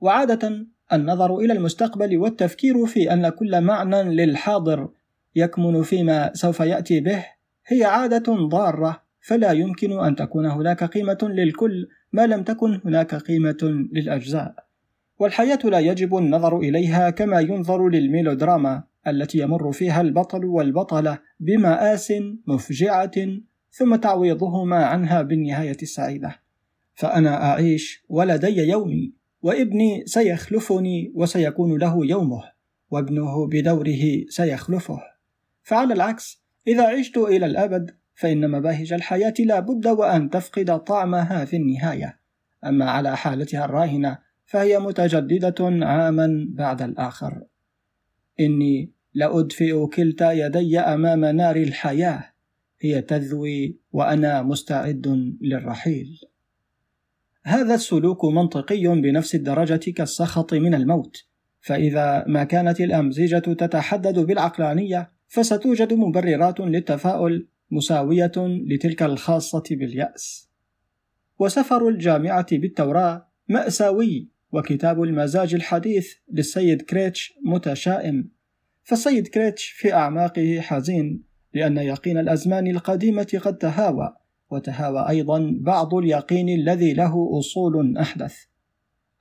وعادة 0.01 0.67
النظر 0.93 1.39
إلى 1.39 1.53
المستقبل 1.53 2.17
والتفكير 2.19 2.87
في 2.87 3.13
أن 3.13 3.29
كل 3.29 3.61
معنى 3.61 4.03
للحاضر 4.03 4.89
يكمن 5.37 5.83
فيما 5.83 6.31
سوف 6.35 6.61
يأتي 6.61 7.01
به 7.01 7.25
هي 7.67 7.85
عادة 7.85 8.35
ضارة 8.35 9.03
فلا 9.21 9.53
يمكن 9.53 10.01
أن 10.01 10.17
تكون 10.17 10.47
هناك 10.47 10.85
قيمة 10.85 11.19
للكل 11.23 11.89
ما 12.13 12.27
لم 12.27 12.43
تكن 12.43 12.81
هناك 12.85 13.15
قيمة 13.15 13.89
للأجزاء. 13.93 14.55
والحياة 15.19 15.59
لا 15.65 15.79
يجب 15.79 16.17
النظر 16.17 16.59
إليها 16.59 17.11
كما 17.11 17.41
ينظر 17.41 17.89
للميلودراما 17.89 18.83
التي 19.07 19.39
يمر 19.39 19.73
فيها 19.73 20.01
البطل 20.01 20.45
والبطلة 20.45 21.19
بمآس 21.41 22.13
مفجعة 22.47 23.11
ثم 23.71 23.97
تعويضهما 23.97 24.85
عنها 24.85 25.23
بالنهاية 25.23 25.77
السعيدة. 25.83 26.41
فأنا 26.95 27.45
أعيش 27.45 28.05
ولدي 28.09 28.57
يومي 28.57 29.13
وابني 29.43 30.03
سيخلفني 30.07 31.13
وسيكون 31.15 31.79
له 31.79 32.07
يومه 32.07 32.43
وابنه 32.91 33.47
بدوره 33.47 34.25
سيخلفه. 34.29 35.10
فعلى 35.71 35.95
العكس 35.95 36.45
إذا 36.67 36.99
عشت 36.99 37.19
إلى 37.19 37.47
الأبد 37.47 37.91
فإن 38.15 38.51
مباهج 38.51 38.93
الحياة 38.93 39.35
لا 39.39 39.61
بد 39.61 39.87
وأن 39.87 40.31
تفقد 40.31 40.85
طعمها 40.85 41.45
في 41.45 41.57
النهاية. 41.57 42.21
أما 42.65 42.91
على 42.91 43.17
حالتها 43.17 43.65
الراهنة 43.65 44.19
فهي 44.47 44.79
متجددة 44.79 45.87
عاما 45.87 46.47
بعد 46.51 46.83
الآخر. 46.83 47.43
إني 48.41 48.93
لأدفئ 49.15 49.87
كلتا 49.87 50.33
يدي 50.33 50.79
أمام 50.79 51.25
نار 51.25 51.57
الحياة. 51.57 52.33
هي 52.81 53.03
تذوي 53.03 53.79
وأنا 53.93 54.43
مستعد 54.43 55.37
للرحيل. 55.41 56.21
هذا 57.45 57.75
السلوك 57.75 58.25
منطقي 58.25 58.87
بنفس 58.87 59.35
الدرجة 59.35 59.91
كالسخط 59.91 60.55
من 60.55 60.75
الموت. 60.75 61.17
فإذا 61.61 62.25
ما 62.27 62.45
كانت 62.45 62.81
الأمزجة 62.81 63.39
تتحدد 63.39 64.19
بالعقلانية 64.19 65.20
فستوجد 65.31 65.93
مبررات 65.93 66.61
للتفاؤل 66.61 67.49
مساوية 67.71 68.33
لتلك 68.37 69.03
الخاصة 69.03 69.63
باليأس. 69.71 70.51
وسفر 71.39 71.89
الجامعة 71.89 72.47
بالتوراة 72.57 73.29
مأساوي 73.49 74.29
وكتاب 74.53 75.03
المزاج 75.03 75.55
الحديث 75.55 76.13
للسيد 76.33 76.83
كريتش 76.83 77.35
متشائم، 77.45 78.31
فالسيد 78.83 79.29
كريتش 79.29 79.65
في 79.65 79.93
أعماقه 79.93 80.61
حزين 80.61 81.23
لأن 81.55 81.77
يقين 81.77 82.19
الأزمان 82.19 82.67
القديمة 82.67 83.41
قد 83.43 83.59
تهاوى، 83.59 84.17
وتهاوى 84.51 85.09
أيضا 85.09 85.59
بعض 85.61 85.95
اليقين 85.95 86.49
الذي 86.49 86.95
له 86.95 87.39
أصول 87.39 87.97
أحدث. 87.99 88.37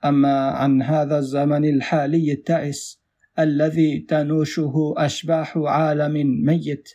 أما 0.04 0.50
عن 0.50 0.82
هذا 0.82 1.18
الزمن 1.18 1.64
الحالي 1.64 2.32
التعس 2.32 2.99
الذي 3.42 3.98
تنوشه 3.98 4.94
أشباح 4.96 5.58
عالم 5.58 6.44
ميت 6.44 6.88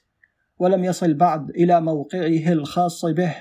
ولم 0.60 0.84
يصل 0.84 1.14
بعد 1.14 1.50
إلى 1.50 1.82
موقعه 1.82 2.54
الخاص 2.54 3.06
به 3.06 3.36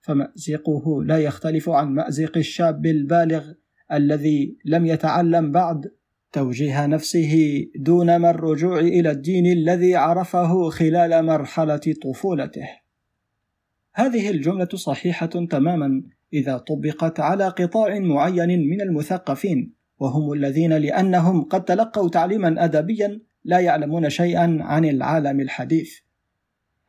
فمأزقه 0.00 1.04
لا 1.04 1.18
يختلف 1.18 1.68
عن 1.68 1.88
مأزق 1.94 2.36
الشاب 2.36 2.86
البالغ 2.86 3.52
الذي 3.92 4.56
لم 4.64 4.86
يتعلم 4.86 5.52
بعد 5.52 5.90
توجيه 6.32 6.86
نفسه 6.86 7.64
دون 7.76 8.16
ما 8.16 8.30
الرجوع 8.30 8.78
إلى 8.80 9.10
الدين 9.10 9.46
الذي 9.46 9.96
عرفه 9.96 10.70
خلال 10.70 11.24
مرحلة 11.24 11.80
طفولته. 12.02 12.68
هذه 13.94 14.30
الجملة 14.30 14.68
صحيحة 14.74 15.26
تماما 15.26 16.02
إذا 16.32 16.58
طبقت 16.58 17.20
على 17.20 17.48
قطاع 17.48 17.98
معين 17.98 18.68
من 18.68 18.80
المثقفين 18.80 19.81
وهم 19.98 20.32
الذين 20.32 20.72
لأنهم 20.72 21.44
قد 21.44 21.64
تلقوا 21.64 22.08
تعليما 22.08 22.64
أدبيا 22.64 23.20
لا 23.44 23.60
يعلمون 23.60 24.10
شيئا 24.10 24.58
عن 24.60 24.84
العالم 24.84 25.40
الحديث. 25.40 25.94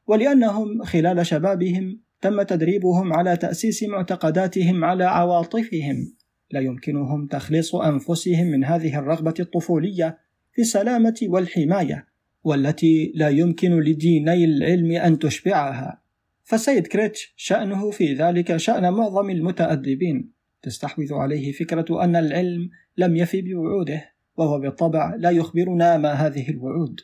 ولأنهم 0.07 0.83
خلال 0.83 1.25
شبابهم 1.25 1.99
تم 2.21 2.41
تدريبهم 2.41 3.13
على 3.13 3.37
تأسيس 3.37 3.83
معتقداتهم 3.83 4.83
على 4.83 5.03
عواطفهم. 5.03 6.13
لا 6.51 6.59
يمكنهم 6.59 7.27
تخليص 7.27 7.75
أنفسهم 7.75 8.47
من 8.47 8.65
هذه 8.65 8.99
الرغبة 8.99 9.33
الطفولية 9.39 10.17
في 10.53 10.61
السلامة 10.61 11.19
والحماية 11.23 12.07
والتي 12.43 13.11
لا 13.15 13.29
يمكن 13.29 13.79
لديني 13.79 14.45
العلم 14.45 14.91
أن 14.91 15.19
تشبعها. 15.19 16.01
فالسيد 16.43 16.87
كريتش 16.87 17.33
شأنه 17.37 17.91
في 17.91 18.13
ذلك 18.13 18.57
شأن 18.57 18.93
معظم 18.93 19.29
المتأدبين. 19.29 20.32
تستحوذ 20.63 21.13
عليه 21.13 21.51
فكرة 21.51 22.03
أن 22.03 22.15
العلم 22.15 22.69
لم 22.97 23.15
يفي 23.15 23.41
بوعوده 23.41 24.13
وهو 24.37 24.59
بالطبع 24.59 25.15
لا 25.15 25.29
يخبرنا 25.29 25.97
ما 25.97 26.11
هذه 26.11 26.49
الوعود. 26.49 26.99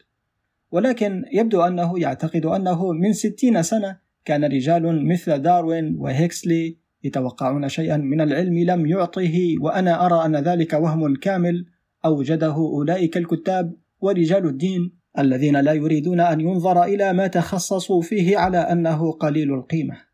ولكن 0.72 1.24
يبدو 1.34 1.62
أنه 1.62 2.00
يعتقد 2.00 2.46
أنه 2.46 2.92
من 2.92 3.14
ستين 3.14 3.64
سنة 3.64 3.98
كان 4.26 4.46
رجال 4.46 5.08
مثل 5.08 5.38
داروين 5.38 5.96
وهيكسلي 5.96 6.78
يتوقعون 7.04 7.70
شيئا 7.70 7.98
من 7.98 8.22
العلم 8.22 8.58
لم 8.58 8.86
يعطه 8.86 9.56
وأنا 9.62 10.06
أرى 10.06 10.26
أن 10.26 10.36
ذلك 10.36 10.74
وهم 10.74 11.16
كامل 11.16 11.66
أوجده 12.06 12.56
أولئك 12.56 13.18
الكتاب 13.18 13.76
ورجال 14.02 14.46
الدين 14.46 15.00
الذين 15.20 15.58
لا 15.58 15.74
يريدون 15.74 16.20
أن 16.20 16.42
ينظر 16.42 16.84
إلى 16.84 17.14
ما 17.14 17.28
تخصصوا 17.28 18.02
فيه 18.02 18.38
على 18.38 18.58
أنه 18.58 19.12
قليل 19.12 19.54
القيمة. 19.54 20.09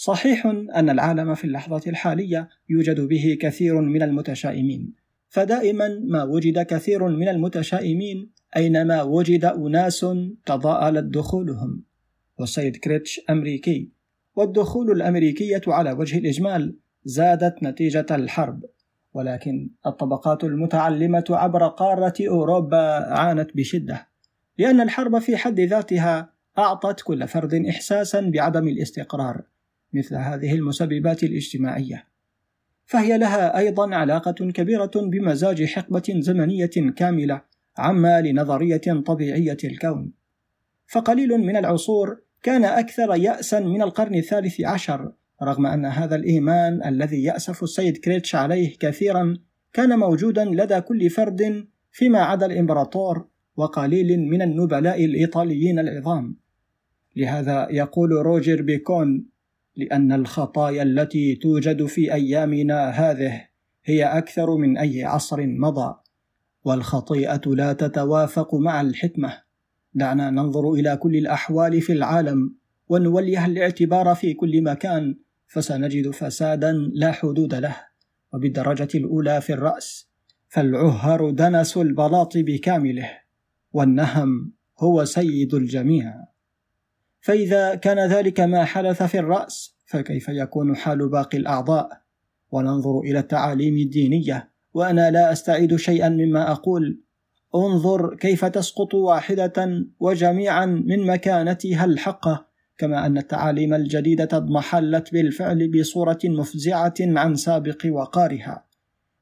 صحيح 0.00 0.46
أن 0.46 0.90
العالم 0.90 1.34
في 1.34 1.44
اللحظة 1.44 1.80
الحالية 1.86 2.48
يوجد 2.68 3.00
به 3.00 3.38
كثير 3.40 3.80
من 3.80 4.02
المتشائمين. 4.02 4.94
فدائما 5.28 5.88
ما 6.04 6.22
وجد 6.22 6.62
كثير 6.62 7.08
من 7.08 7.28
المتشائمين 7.28 8.30
أينما 8.56 9.02
وجد 9.02 9.44
أناس 9.44 10.06
تضاءلت 10.46 11.04
دخولهم. 11.04 11.84
والسيد 12.38 12.76
كريتش 12.76 13.20
أمريكي. 13.30 13.92
والدخول 14.36 14.90
الأمريكية 14.90 15.62
على 15.68 15.92
وجه 15.92 16.18
الإجمال 16.18 16.76
زادت 17.04 17.62
نتيجة 17.62 18.06
الحرب. 18.10 18.64
ولكن 19.14 19.70
الطبقات 19.86 20.44
المتعلمة 20.44 21.24
عبر 21.30 21.68
قارة 21.68 22.14
أوروبا 22.28 23.14
عانت 23.14 23.56
بشدة 23.56 24.08
لأن 24.58 24.80
الحرب 24.80 25.18
في 25.18 25.36
حد 25.36 25.60
ذاتها 25.60 26.32
أعطت 26.58 27.00
كل 27.00 27.28
فرد 27.28 27.54
إحساسا 27.54 28.20
بعدم 28.20 28.68
الاستقرار. 28.68 29.42
مثل 29.92 30.14
هذه 30.16 30.54
المسببات 30.54 31.22
الاجتماعية. 31.22 32.04
فهي 32.84 33.18
لها 33.18 33.58
أيضا 33.58 33.94
علاقة 33.94 34.50
كبيرة 34.50 34.90
بمزاج 34.94 35.64
حقبة 35.64 36.14
زمنية 36.18 36.92
كاملة 36.96 37.42
عما 37.78 38.20
لنظرية 38.20 39.02
طبيعية 39.06 39.56
الكون. 39.64 40.12
فقليل 40.86 41.38
من 41.38 41.56
العصور 41.56 42.20
كان 42.42 42.64
أكثر 42.64 43.14
يأسا 43.14 43.60
من 43.60 43.82
القرن 43.82 44.14
الثالث 44.14 44.60
عشر 44.60 45.12
رغم 45.42 45.66
أن 45.66 45.84
هذا 45.84 46.16
الإيمان 46.16 46.84
الذي 46.86 47.22
يأسف 47.22 47.62
السيد 47.62 47.96
كريتش 47.96 48.34
عليه 48.34 48.76
كثيرا 48.78 49.36
كان 49.72 49.98
موجودا 49.98 50.44
لدى 50.44 50.80
كل 50.80 51.10
فرد 51.10 51.66
فيما 51.92 52.18
عدا 52.18 52.46
الإمبراطور 52.46 53.26
وقليل 53.56 54.20
من 54.20 54.42
النبلاء 54.42 55.04
الإيطاليين 55.04 55.78
العظام. 55.78 56.36
لهذا 57.16 57.68
يقول 57.70 58.12
روجر 58.12 58.62
بيكون 58.62 59.26
لأن 59.78 60.12
الخطايا 60.12 60.82
التي 60.82 61.34
توجد 61.34 61.86
في 61.86 62.14
أيامنا 62.14 62.88
هذه 62.88 63.44
هي 63.84 64.04
أكثر 64.04 64.56
من 64.56 64.78
أي 64.78 65.04
عصر 65.04 65.46
مضى 65.46 65.94
والخطيئة 66.64 67.40
لا 67.46 67.72
تتوافق 67.72 68.54
مع 68.54 68.80
الحكمة. 68.80 69.42
دعنا 69.94 70.30
ننظر 70.30 70.72
إلى 70.72 70.96
كل 70.96 71.16
الأحوال 71.16 71.80
في 71.80 71.92
العالم 71.92 72.54
ونوليها 72.88 73.46
الاعتبار 73.46 74.14
في 74.14 74.34
كل 74.34 74.62
مكان 74.62 75.18
فسنجد 75.46 76.10
فسادا 76.10 76.72
لا 76.72 77.12
حدود 77.12 77.54
له. 77.54 77.76
وبالدرجة 78.32 78.88
الأولى 78.94 79.40
في 79.40 79.52
الرأس 79.52 80.08
فالعهر 80.48 81.30
دنس 81.30 81.76
البلاط 81.76 82.32
بكامله 82.36 83.10
والنهم 83.72 84.52
هو 84.78 85.04
سيد 85.04 85.54
الجميع. 85.54 86.14
فإذا 87.20 87.74
كان 87.74 87.98
ذلك 87.98 88.40
ما 88.40 88.64
حدث 88.64 89.02
في 89.02 89.18
الرأس 89.18 89.76
فكيف 89.86 90.28
يكون 90.28 90.76
حال 90.76 91.08
باقي 91.08 91.38
الأعضاء؟ 91.38 91.88
وننظر 92.50 93.00
إلى 93.00 93.18
التعاليم 93.18 93.76
الدينية 93.76 94.50
وأنا 94.74 95.10
لا 95.10 95.32
أستعيد 95.32 95.76
شيئا 95.76 96.08
مما 96.08 96.52
أقول. 96.52 97.02
انظر 97.54 98.16
كيف 98.16 98.44
تسقط 98.44 98.94
واحدة 98.94 99.86
وجميعا 100.00 100.66
من 100.66 101.06
مكانتها 101.06 101.84
الحقة 101.84 102.48
كما 102.78 103.06
أن 103.06 103.18
التعاليم 103.18 103.74
الجديدة 103.74 104.28
اضمحلت 104.32 105.12
بالفعل 105.12 105.70
بصورة 105.70 106.18
مفزعة 106.24 106.94
عن 107.00 107.34
سابق 107.34 107.86
وقارها. 107.90 108.64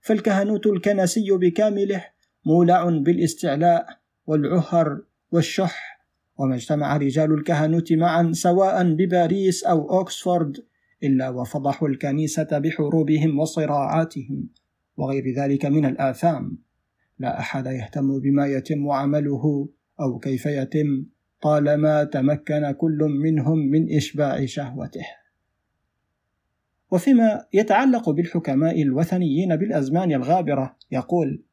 فالكهنوت 0.00 0.66
الكنسي 0.66 1.30
بكامله 1.30 2.04
مولع 2.46 2.88
بالإستعلاء 2.88 3.86
والعهر 4.26 5.00
والشح. 5.32 5.95
وما 6.38 6.54
اجتمع 6.54 6.96
رجال 6.96 7.32
الكهنوت 7.32 7.92
معا 7.92 8.32
سواء 8.32 8.94
بباريس 8.94 9.64
أو 9.64 9.98
أوكسفورد 9.98 10.56
إلا 11.02 11.28
وفضحوا 11.28 11.88
الكنيسة 11.88 12.58
بحروبهم 12.58 13.38
وصراعاتهم 13.38 14.48
وغير 14.96 15.34
ذلك 15.36 15.66
من 15.66 15.84
الآثام. 15.86 16.58
لا 17.18 17.38
أحد 17.40 17.66
يهتم 17.66 18.20
بما 18.20 18.46
يتم 18.46 18.90
عمله 18.90 19.68
أو 20.00 20.18
كيف 20.18 20.46
يتم 20.46 21.06
طالما 21.42 22.04
تمكن 22.04 22.70
كل 22.70 22.98
منهم 23.22 23.58
من 23.58 23.96
إشباع 23.96 24.46
شهوته. 24.46 25.06
وفيما 26.90 27.44
يتعلق 27.52 28.10
بالحكماء 28.10 28.82
الوثنيين 28.82 29.56
بالأزمان 29.56 30.12
الغابرة 30.12 30.76
يقول 30.90 31.44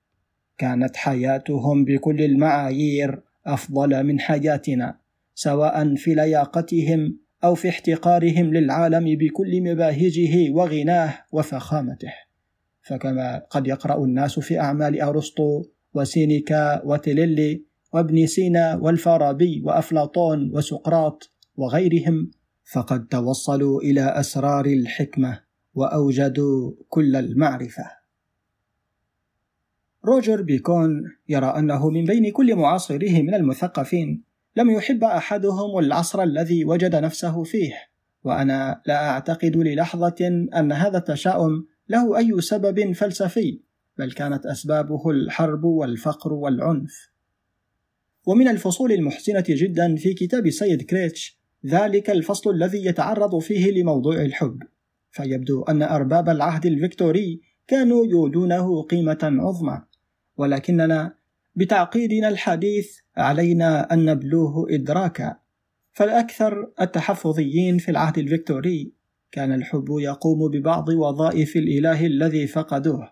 كانت 0.58 0.96
حياتهم 0.96 1.86
بكل 1.86 2.22
المعايير 2.22 3.22
أفضل 3.46 4.04
من 4.04 4.20
حياتنا 4.20 4.98
سواء 5.36 5.96
في 5.96 6.14
لياقتهم 6.16 7.20
أو 7.44 7.56
في 7.56 7.70
احتقارهم 7.70 8.54
للعالم 8.54 9.18
بكل 9.18 9.62
مباهجه 9.62 10.52
وغناه 10.52 11.14
وفخامته. 11.32 12.14
فكما 12.82 13.38
قد 13.50 13.68
يقرأ 13.68 14.04
الناس 14.06 14.40
في 14.40 14.60
أعمال 14.60 15.02
أرسطو 15.02 15.64
وسينيكا 15.94 16.82
وتيليلي 16.86 17.66
وابن 17.94 18.28
سينا 18.28 18.76
والفارابي 18.76 19.62
وأفلاطون 19.66 20.52
وسقراط 20.54 21.32
وغيرهم 21.58 22.32
فقد 22.72 23.08
توصلوا 23.08 23.82
إلى 23.82 24.02
أسرار 24.02 24.66
الحكمة 24.66 25.40
وأوجدوا 25.74 26.72
كل 26.90 27.16
المعرفة. 27.16 28.03
روجر 30.06 30.42
بيكون 30.42 31.04
يرى 31.30 31.46
أنه 31.46 31.90
من 31.90 32.06
بين 32.06 32.32
كل 32.32 32.56
معاصريه 32.56 33.22
من 33.22 33.34
المثقفين. 33.34 34.24
لم 34.56 34.70
يحب 34.70 35.04
أحدهم 35.04 35.80
العصر 35.80 36.24
الذي 36.24 36.66
وجد 36.66 36.96
نفسه 36.96 37.44
فيه 37.44 37.74
وأنا 38.24 38.82
لا 38.86 39.10
أعتقد 39.10 39.58
للحظة 39.58 40.48
أن 40.56 40.72
هذا 40.72 40.98
التشاؤم 40.98 41.66
له 41.90 42.18
أي 42.18 42.42
سبب 42.42 42.92
فلسفي 42.92 43.62
بل 43.98 44.12
كانت 44.12 44.46
أسبابه 44.46 45.10
الحرب 45.10 45.64
والفقر 45.64 46.34
والعنف. 46.34 47.10
ومن 48.26 48.48
الفصول 48.48 48.92
المحزنة 48.92 49.44
جدا 49.50 49.96
في 49.96 50.14
كتاب 50.14 50.50
سيد 50.50 50.82
كريتش 50.82 51.40
ذلك 51.66 52.10
الفصل 52.10 52.50
الذي 52.50 52.86
يتعرض 52.86 53.40
فيه 53.40 53.72
لموضوع 53.72 54.22
الحب. 54.22 54.64
فيبدو 55.12 55.64
أن 55.64 55.82
أرباب 55.82 56.30
العهد 56.30 56.66
الفيكتوري 56.66 57.42
كانوا 57.68 58.06
يولونه 58.06 58.84
قيمة 58.84 59.20
عظمى. 59.24 59.82
ولكننا 60.38 61.16
بتعقيدنا 61.56 62.30
الحديث 62.30 62.98
علينا 63.18 63.94
أن 63.94 64.06
نبلوه 64.06 64.68
إدراكا. 64.70 65.36
فالأكثر 65.92 66.72
التحفظيين 66.82 67.78
في 67.78 67.92
العهد 67.92 68.18
الفيكتوري 68.18 68.94
كان 69.32 69.54
الحب 69.54 69.86
يقوم 69.90 70.52
ببعض 70.52 70.90
وظائف 70.90 71.56
الإله 71.56 72.06
الذي 72.06 72.48
فقدوه. 72.48 73.12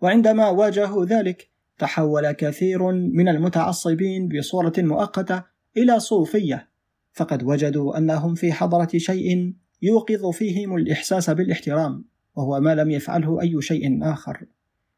وعندما 0.00 0.48
واجهوا 0.48 1.04
ذلك 1.04 1.50
تحول 1.78 2.32
كثير 2.32 2.92
من 2.92 3.28
المتعصبين 3.28 4.28
بصورة 4.28 4.72
مؤقتة 4.78 5.42
إلى 5.76 6.00
صوفية. 6.00 6.68
فقد 7.12 7.42
وجدوا 7.42 7.98
أنهم 7.98 8.34
في 8.34 8.52
حضرة 8.52 8.88
شيء 8.96 9.54
يوقظ 9.82 10.30
فيهم 10.30 10.76
الإحساس 10.76 11.30
بالاحترام 11.30 12.04
وهو 12.36 12.60
ما 12.60 12.74
لم 12.74 12.90
يفعله 12.90 13.40
أي 13.40 13.62
شيء 13.62 14.04
آخر. 14.12 14.44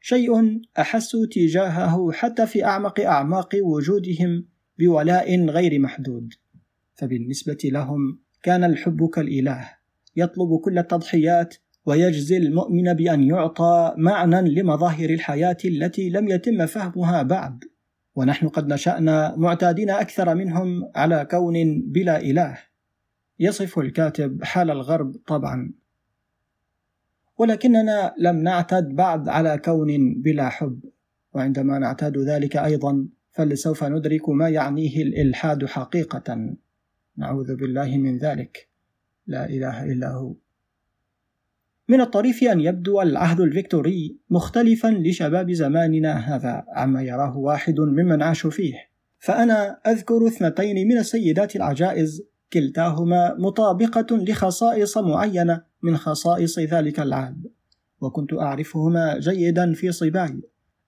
شيء 0.01 0.61
احسوا 0.79 1.27
تجاهه 1.27 2.13
حتى 2.13 2.47
في 2.47 2.65
أعمق 2.65 3.01
أعماق 3.01 3.49
وجودهم 3.63 4.45
بولاء 4.79 5.45
غير 5.45 5.79
محدود. 5.79 6.35
فبالنسبة 6.95 7.59
لهم 7.65 8.19
كان 8.43 8.65
الحب 8.65 9.09
كالإله 9.09 9.71
يطلب 10.17 10.61
كل 10.65 10.79
التضحيات 10.79 11.55
ويجزي 11.87 12.37
المؤمن 12.37 12.95
بأن 12.95 13.23
يعطى 13.23 13.95
معنى 13.97 14.61
لمظاهر 14.61 15.11
الحياة 15.11 15.57
التي 15.65 16.11
لم 16.11 16.29
يتم 16.29 16.67
فهمها 16.67 17.23
بعد. 17.23 17.65
ونحن 18.15 18.49
قد 18.49 18.73
نشأنا 18.73 19.35
معتادين 19.37 19.91
أكثر 19.91 20.35
منهم 20.35 20.91
على 20.95 21.29
كون 21.31 21.83
بلا 21.87 22.21
إله. 22.21 22.59
يصف 23.39 23.79
الكاتب 23.79 24.45
حال 24.45 24.71
الغرب 24.71 25.17
طبعا. 25.27 25.73
ولكننا 27.39 28.15
لم 28.19 28.37
نعتد 28.37 28.89
بعد 28.89 29.29
على 29.29 29.59
كون 29.65 30.15
بلا 30.23 30.49
حب. 30.49 30.81
وعندما 31.35 31.79
نعتاد 31.79 32.19
ذلك 32.19 32.57
أيضا 32.57 33.09
فلسوف 33.33 33.85
ندرك 33.85 34.29
ما 34.29 34.49
يعنيه 34.49 35.03
الإلحاد 35.03 35.65
حقيقة. 35.65 36.57
نعوذ 37.17 37.57
بالله 37.57 37.97
من 37.97 38.19
ذلك. 38.19 38.69
لا 39.27 39.49
إله 39.49 39.85
إلا 39.85 40.09
هو. 40.09 40.35
من 41.89 42.01
الطريف 42.01 42.43
أن 42.43 42.61
يبدو 42.61 43.03
العهد 43.03 43.41
الفيكتوري 43.41 44.17
مختلفا 44.31 44.89
لشباب 44.89 45.53
زماننا 45.53 46.13
هذا 46.13 46.65
عما 46.69 47.03
يراه 47.03 47.39
واحد 47.39 47.81
ممن 47.81 48.23
عاشوا 48.23 48.51
فيه. 48.51 48.75
فأنا 49.19 49.81
أذكر 49.87 50.27
اثنتين 50.27 50.89
من 50.89 50.99
السيدات 50.99 51.57
العجائز 51.57 52.23
كلتاهما 52.53 53.35
مطابقة 53.39 54.07
لخصائص 54.17 54.99
معينة 54.99 55.63
من 55.87 55.97
خصائص 55.97 56.59
ذلك 56.59 57.01
العهد 57.01 57.47
وكنت 58.01 58.33
أعرفهما 58.33 59.19
جيدا 59.19 59.73
في 59.73 59.93
صباي 59.93 60.41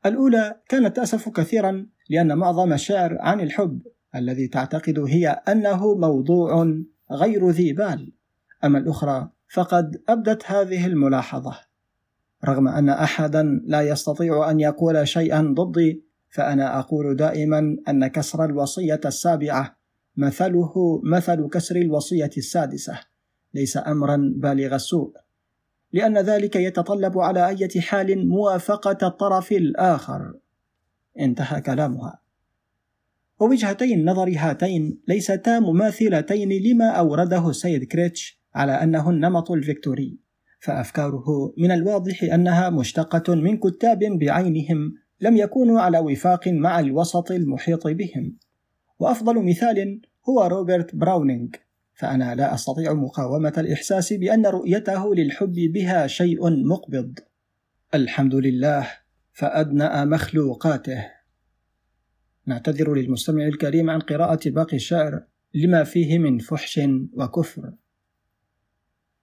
الأولى 0.06 0.60
كانت 0.68 0.96
تأسف 0.96 1.28
كثيرا 1.28 1.86
لأن 2.10 2.38
معظم 2.38 2.72
الشعر 2.72 3.16
عن 3.20 3.40
الحب 3.40 3.82
الذي 4.14 4.48
تعتقد 4.48 4.98
هي 4.98 5.28
أنه 5.28 5.94
موضوع 5.94 6.82
غير 7.12 7.50
ذي 7.50 7.72
بال. 7.72 8.12
أما 8.64 8.78
الأخرى 8.78 9.30
فقد 9.52 10.02
أبدت 10.08 10.50
هذه 10.50 10.86
الملاحظة. 10.86 11.58
رغم 12.44 12.68
أن 12.68 12.88
أحدا 12.88 13.60
لا 13.64 13.82
يستطيع 13.82 14.50
أن 14.50 14.60
يقول 14.60 15.08
شيئا 15.08 15.54
ضدي 15.56 16.04
فأنا 16.28 16.78
أقول 16.78 17.16
دائما 17.16 17.76
أن 17.88 18.06
كسر 18.06 18.44
الوصية 18.44 19.00
السابعة 19.04 19.78
مثله 20.16 21.00
مثل 21.04 21.48
كسر 21.48 21.76
الوصية 21.76 22.30
السادسة. 22.36 23.00
ليس 23.54 23.76
أمرا 23.76 24.32
بالغ 24.36 24.74
السوء 24.74 25.12
لأن 25.92 26.18
ذلك 26.18 26.56
يتطلب 26.56 27.18
على 27.18 27.48
أية 27.48 27.80
حال 27.80 28.28
موافقة 28.28 29.06
الطرف 29.06 29.52
الآخر. 29.52 30.34
انتهى 31.20 31.60
كلامها. 31.60 32.20
ووجهتي 33.40 33.94
النظر 33.94 34.32
هاتين 34.36 35.00
ليستا 35.08 35.58
مماثلتين 35.58 36.48
لما 36.52 36.90
أورده 36.90 37.50
السيد 37.50 37.84
كريتش 37.84 38.40
على 38.54 38.72
أنه 38.72 39.10
النمط 39.10 39.50
الفيكتوري 39.50 40.18
فأفكاره 40.60 41.54
من 41.58 41.70
الواضح 41.70 42.22
أنها 42.22 42.70
مشتقة 42.70 43.34
من 43.34 43.56
كتاب 43.56 43.98
بعينهم 43.98 44.94
لم 45.20 45.36
يكونوا 45.36 45.80
على 45.80 45.98
وفاق 45.98 46.48
مع 46.48 46.80
الوسط 46.80 47.30
المحيط 47.30 47.86
بهم. 47.86 48.36
وأفضل 48.98 49.44
مثال 49.44 50.00
هو 50.28 50.46
روبرت 50.46 50.94
براونينغ. 50.94 51.48
فأنا 51.98 52.34
لا 52.34 52.54
أستطيع 52.54 52.92
مقاومة 52.92 53.52
الإحساس 53.58 54.12
بأن 54.12 54.46
رؤيته 54.46 55.14
للحب 55.14 55.54
بها 55.54 56.06
شيء 56.06 56.66
مقبض. 56.66 57.18
الحمد 57.94 58.34
لله 58.34 58.90
فأدنأ 59.32 60.04
مخلوقاته. 60.04 61.10
نعتذر 62.46 62.94
للمستمع 62.94 63.46
الكريم 63.46 63.90
عن 63.90 64.00
قراءة 64.00 64.50
باقي 64.50 64.76
الشعر 64.76 65.22
لما 65.54 65.84
فيه 65.84 66.18
من 66.18 66.38
فحش 66.38 66.80
وكفر. 67.12 67.72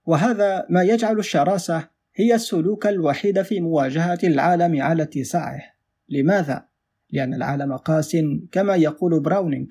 وهذا 0.06 0.66
ما 0.70 0.82
يجعل 0.82 1.18
الشراسة 1.18 1.88
هي 2.14 2.34
السلوك 2.34 2.86
الوحيد 2.86 3.42
في 3.42 3.60
مواجهة 3.60 4.18
العالم 4.24 4.82
على 4.82 5.02
اتساعه. 5.02 5.62
لماذا؟ 6.08 6.68
لأن 7.10 7.34
العالم 7.34 7.76
قاس 7.76 8.16
كما 8.52 8.76
يقول 8.76 9.20
براونينغ 9.20 9.66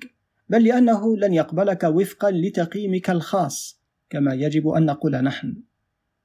بل 0.48 0.64
لأنه 0.64 1.16
لن 1.16 1.34
يقبلك 1.34 1.84
وفقا 1.84 2.30
لتقييمك 2.30 3.10
الخاص 3.10 3.80
كما 4.10 4.34
يجب 4.34 4.68
أن 4.68 4.86
نقول 4.86 5.12
نحن. 5.12 5.56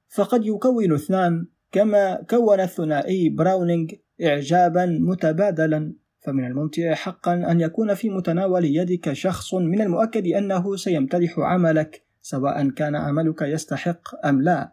فقد 0.08 0.46
يكون 0.46 0.94
اثنان 0.94 1.46
كما 1.72 2.22
كون 2.30 2.60
الثنائي 2.60 3.28
براونينغ 3.28 3.86
إعجابا 4.22 4.86
متبادلا. 4.86 5.92
فمن 6.20 6.44
الممتع 6.44 6.94
حقا 6.94 7.34
أن 7.34 7.60
يكون 7.60 7.94
في 7.94 8.10
متناول 8.10 8.64
يدك 8.64 9.12
شخص 9.12 9.54
من 9.54 9.80
المؤكد 9.80 10.26
أنه 10.26 10.76
سيمتدح 10.76 11.38
عملك 11.38 12.02
سواء 12.22 12.68
كان 12.68 12.96
عملك 12.96 13.42
يستحق 13.42 14.26
أم 14.26 14.42
لا. 14.42 14.72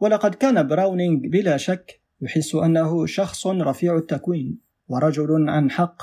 ولقد 0.00 0.34
كان 0.34 0.66
براونينغ 0.66 1.20
بلا 1.28 1.56
شك 1.56 2.00
يحس 2.20 2.54
أنه 2.54 3.06
شخص 3.06 3.46
رفيع 3.46 3.96
التكوين 3.96 4.58
ورجل 4.88 5.48
عن 5.48 5.70
حق 5.70 6.02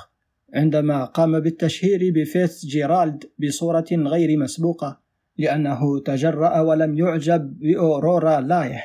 عندما 0.53 1.05
قام 1.05 1.39
بالتشهير 1.39 2.11
بفيتس 2.15 2.65
جيرالد 2.65 3.23
بصورة 3.39 3.85
غير 3.91 4.37
مسبوقة 4.37 4.99
لأنه 5.37 5.99
تجرأ 5.99 6.59
ولم 6.59 6.97
يعجب 6.97 7.59
بأورورا 7.59 8.41
لايه 8.41 8.83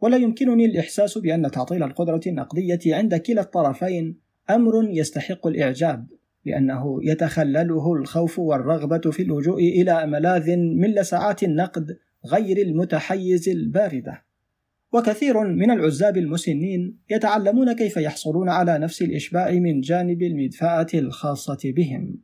ولا 0.00 0.16
يمكنني 0.16 0.64
الإحساس 0.64 1.18
بأن 1.18 1.50
تعطيل 1.50 1.82
القدرة 1.82 2.20
النقدية 2.26 2.80
عند 2.86 3.14
كلا 3.14 3.40
الطرفين 3.40 4.18
أمر 4.50 4.88
يستحق 4.90 5.46
الإعجاب 5.46 6.06
لأنه 6.44 6.98
يتخلله 7.02 7.92
الخوف 7.92 8.38
والرغبة 8.38 9.10
في 9.10 9.22
اللجوء 9.22 9.62
إلى 9.62 10.06
ملاذ 10.06 10.56
من 10.56 10.94
لسعات 10.94 11.42
النقد 11.42 11.98
غير 12.26 12.58
المتحيز 12.58 13.48
الباردة. 13.48 14.22
وكثير 14.92 15.40
من 15.40 15.70
العزاب 15.70 16.16
المسنين 16.16 16.98
يتعلمون 17.10 17.72
كيف 17.72 17.96
يحصلون 17.96 18.48
على 18.48 18.78
نفس 18.78 19.02
الإشباع 19.02 19.50
من 19.50 19.80
جانب 19.80 20.22
المدفأة 20.22 20.86
الخاصة 20.94 21.58
بهم. 21.64 22.18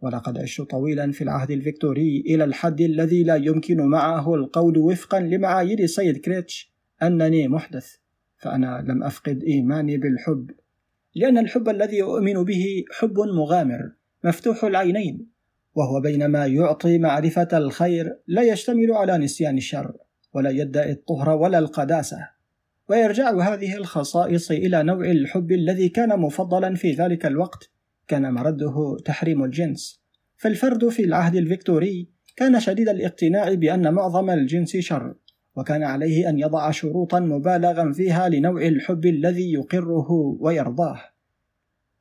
ولقد 0.00 0.38
عشت 0.38 0.62
طويلا 0.62 1.12
في 1.12 1.24
العهد 1.24 1.50
الفيكتوري 1.50 2.24
إلى 2.26 2.44
الحد 2.44 2.80
الذي 2.80 3.24
لا 3.24 3.36
يمكن 3.36 3.76
معه 3.76 4.34
القول 4.34 4.78
وفقا 4.78 5.20
لمعايير 5.20 5.78
السيد 5.78 6.16
كريتش 6.16 6.72
أنني 7.02 7.48
محدث 7.48 7.94
فأنا 8.36 8.84
لم 8.88 9.02
أفقد 9.02 9.42
إيماني 9.44 9.98
بالحب 9.98 10.50
لأن 11.14 11.38
الحب 11.38 11.68
الذي 11.68 12.02
أؤمن 12.02 12.44
به 12.44 12.84
حب 12.90 13.18
مغامر 13.18 13.92
مفتوح 14.24 14.64
العينين 14.64 15.26
وهو 15.74 16.00
بينما 16.00 16.46
يعطي 16.46 16.98
معرفة 16.98 17.48
الخير 17.52 18.16
لا 18.26 18.42
يشتمل 18.42 18.92
على 18.92 19.18
نسيان 19.18 19.56
الشر. 19.56 19.96
ولا 20.34 20.50
يدعي 20.50 20.92
الطهر 20.92 21.30
ولا 21.30 21.58
القداسة. 21.58 22.28
ويرجع 22.88 23.30
هذه 23.30 23.76
الخصائص 23.76 24.50
إلى 24.50 24.82
نوع 24.82 25.10
الحب 25.10 25.52
الذي 25.52 25.88
كان 25.88 26.20
مفضلا 26.20 26.74
في 26.74 26.92
ذلك 26.92 27.26
الوقت 27.26 27.70
كان 28.08 28.34
مرده 28.34 28.96
تحريم 29.04 29.44
الجنس. 29.44 30.02
فالفرد 30.36 30.88
في 30.88 31.04
العهد 31.04 31.36
الفيكتوري 31.36 32.08
كان 32.36 32.60
شديد 32.60 32.88
الاقتناع 32.88 33.54
بأن 33.54 33.94
معظم 33.94 34.30
الجنس 34.30 34.76
شر 34.76 35.14
وكان 35.56 35.82
عليه 35.82 36.28
أن 36.28 36.38
يضع 36.38 36.70
شروطا 36.70 37.20
مبالغا 37.20 37.92
فيها 37.92 38.28
لنوع 38.28 38.66
الحب 38.66 39.06
الذي 39.06 39.52
يقره 39.52 40.12
ويرضاه. 40.40 41.00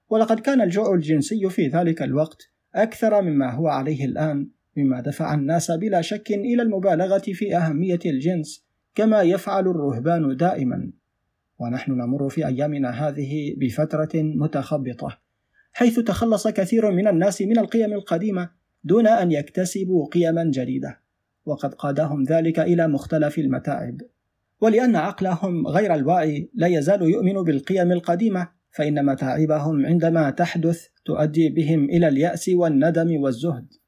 ولقد 0.09 0.39
كان 0.39 0.61
الجوع 0.61 0.93
الجنسي 0.93 1.49
في 1.49 1.67
ذلك 1.67 2.01
الوقت 2.01 2.41
أكثر 2.75 3.21
مما 3.21 3.51
هو 3.51 3.67
عليه 3.67 4.05
الآن 4.05 4.49
مما 4.77 5.01
دفع 5.01 5.33
الناس 5.33 5.71
بلا 5.71 6.01
شك 6.01 6.31
إلى 6.31 6.61
المبالغة 6.61 7.19
في 7.19 7.57
أهمية 7.57 7.99
الجنس 8.05 8.65
كما 8.95 9.21
يفعل 9.21 9.67
الرهبان 9.67 10.37
دائما. 10.37 10.91
ونحن 11.59 11.91
نمر 11.91 12.29
في 12.29 12.47
أيامنا 12.47 12.89
هذه 12.89 13.55
بفترة 13.57 14.09
متخبطة 14.15 15.17
حيث 15.73 15.99
تخلص 15.99 16.47
كثير 16.47 16.91
من 16.91 17.07
الناس 17.07 17.41
من 17.41 17.59
القيم 17.59 17.93
القديمة 17.93 18.49
دون 18.83 19.07
أن 19.07 19.31
يكتسبوا 19.31 20.07
قيما 20.07 20.43
جديدة. 20.43 20.99
وقد 21.45 21.73
قادهم 21.73 22.23
ذلك 22.23 22.59
إلى 22.59 22.87
مختلف 22.87 23.37
المتاعب. 23.37 24.01
ولأن 24.61 24.95
عقلهم 24.95 25.67
غير 25.67 25.93
الواعي 25.93 26.49
لا 26.53 26.67
يزال 26.67 27.01
يؤمن 27.01 27.33
بالقيم 27.33 27.91
القديمة 27.91 28.47
فإن 28.71 29.05
متاعبهم 29.05 29.85
عندما 29.85 30.29
تحدث 30.29 30.87
تؤدي 31.05 31.49
بهم 31.49 31.83
إلى 31.83 32.07
اليأس 32.07 32.49
والندم 32.49 33.21
والزهد. 33.21 33.80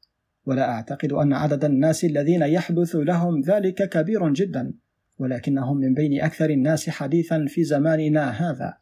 ولا 0.46 0.70
أعتقد 0.70 1.12
أن 1.12 1.34
عدد 1.34 1.66
الناس 1.66 2.06
الذين 2.06 2.42
يحدث 2.42 2.96
لهم 2.96 3.42
ذلك 3.42 3.90
كبير 3.90 4.30
جدا 4.30 4.74
ولكنهم 5.20 5.78
من 5.78 5.94
بين 5.94 6.22
أكثر 6.22 6.50
الناس 6.50 6.90
حديثا 6.90 7.46
في 7.48 7.64
زماننا 7.64 8.30
هذا. 8.30 8.74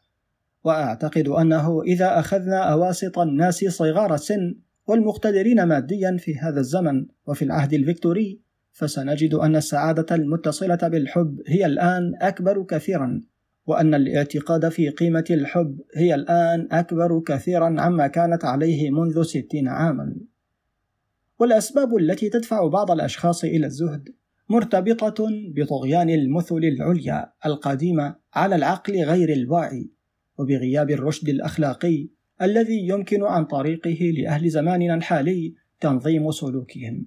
وأعتقد 0.64 1.28
أنه 1.28 1.82
إذا 1.82 2.20
أخذنا 2.20 2.72
أواسط 2.72 3.20
الناس 3.20 3.66
صغار 3.66 4.14
السن 4.14 4.56
والمقتدرين 4.88 5.64
ماديا 5.64 6.18
في 6.20 6.38
هذا 6.38 6.60
الزمن 6.60 7.06
وفي 7.28 7.46
العهد 7.46 7.74
الفيكتوري 7.74 8.42
فسنجد 8.72 9.34
أن 9.34 9.56
السعادة 9.56 10.16
المتصلة 10.16 10.76
بالحب 10.76 11.42
هي 11.48 11.66
الآن 11.66 12.14
أكبر 12.22 12.64
كثيرا 12.64 13.22
وأن 13.66 13.94
الاعتقاد 13.94 14.70
في 14.70 14.90
قيمة 14.90 15.26
الحب 15.30 15.82
هي 15.96 16.16
الآن 16.16 16.68
أكبر 16.72 17.22
كثيرا 17.28 17.82
عما 17.82 18.08
كانت 18.08 18.46
عليه 18.46 18.92
منذ 18.92 19.24
ستين 19.24 19.68
عاما. 19.68 20.16
والأسباب 21.42 21.98
التي 21.98 22.30
تدفع 22.30 22.68
بعض 22.68 22.92
الأشخاص 22.92 23.44
إلى 23.44 23.66
الزهد 23.66 24.10
مرتبطة 24.50 25.26
بطغيان 25.56 26.10
المثل 26.10 26.58
العليا 26.58 27.34
القديمة 27.46 28.16
على 28.34 28.56
العقل 28.56 29.04
غير 29.04 29.34
الواعي 29.34 29.90
وبغياب 30.38 30.92
الرشد 30.92 31.30
الأخلاقي 31.30 32.08
الذي 32.42 32.88
يمكن 32.88 33.24
عن 33.24 33.46
طريقه 33.46 34.12
لأهل 34.18 34.50
زماننا 34.50 34.96
الحالي 34.96 35.54
تنظيم 35.80 36.32
سلوكهم. 36.32 37.06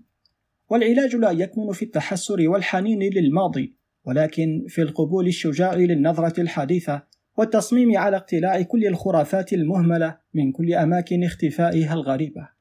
والعلاج 0.70 1.16
لا 1.16 1.30
يكمن 1.30 1.72
في 1.72 1.84
التحسر 1.84 2.48
والحنين 2.48 3.02
للماضي 3.02 3.76
ولكن 4.04 4.64
في 4.68 4.82
القبول 4.82 5.26
الشجاع 5.26 5.74
للنظرة 5.74 6.40
الحديثة 6.40 7.02
والتصميم 7.36 7.96
على 7.98 8.16
اقتلاع 8.16 8.62
كل 8.62 8.86
الخرافات 8.86 9.52
المهملة 9.52 10.18
من 10.34 10.52
كل 10.52 10.74
أماكن 10.74 11.24
اختفائها 11.24 11.94
الغريبة. 11.94 12.54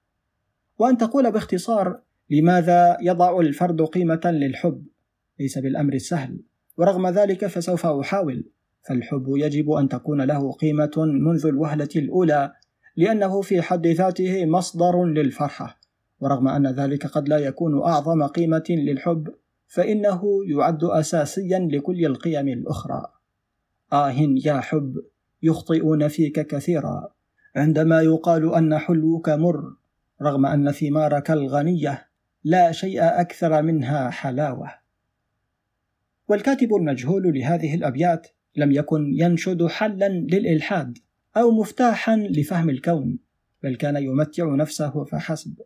وأن 0.80 0.98
تقول 0.98 1.32
باختصار 1.32 2.00
لماذا 2.30 2.98
يضع 3.02 3.40
الفرد 3.40 3.82
قيمة 3.82 4.22
للحب 4.26 4.86
ليس 5.40 5.58
بالأمر 5.58 5.94
السهل. 5.94 6.40
ورغم 6.78 7.08
ذلك 7.08 7.48
فسوف 7.48 7.86
أحاول 7.86 8.44
فالحب 8.88 9.26
يجب 9.28 9.72
أن 9.72 9.90
تكون 9.90 10.22
له 10.22 10.52
قيمة 10.52 10.92
منذ 10.98 11.46
الوهلة 11.46 11.90
الأولى 11.96 12.52
لأنه 12.96 13.42
في 13.42 13.62
حد 13.62 13.88
ذاته 13.88 14.46
مصدر 14.46 15.04
للفرحة. 15.06 15.80
ورغم 16.20 16.48
أن 16.48 16.68
ذلك 16.68 17.08
قد 17.08 17.30
لا 17.30 17.38
يكون 17.38 17.82
أعظم 17.84 18.24
قيمة 18.24 18.64
للحب 18.70 19.28
فإنه 19.68 20.24
يعد 20.48 20.84
أساسيا 20.84 21.60
لكل 21.60 22.06
القيم 22.06 22.48
الأخرى. 22.48 23.06
آه 23.94 24.12
يا 24.46 24.60
حب 24.60 24.96
يخطئون 25.44 26.08
فيك 26.08 26.48
كثيرا. 26.48 27.10
عندما 27.56 28.02
يقال 28.02 28.54
أن 28.54 28.78
حلوك 28.78 29.30
مر 29.30 29.74
رغم 30.22 30.46
أن 30.46 30.72
ثمارك 30.72 31.32
الغنية 31.32 32.10
لا 32.44 32.72
شيء 32.72 33.04
أكثر 33.04 33.62
منها 33.62 34.10
حلاوة. 34.10 34.72
والكاتب 36.28 36.76
المجهول 36.76 37.34
لهذه 37.34 37.76
الأبيات 37.76 38.28
لم 38.56 38.72
يكن 38.72 39.14
ينشد 39.14 39.66
حلا 39.66 40.10
للإلحاد 40.10 40.98
أو 41.38 41.52
مفتاحا 41.52 42.18
لفهم 42.18 42.70
الكون 42.70 43.20
بل 43.64 43.76
كان 43.76 43.96
يمتع 44.04 44.56
نفسه 44.56 45.04
فحسب. 45.04 45.62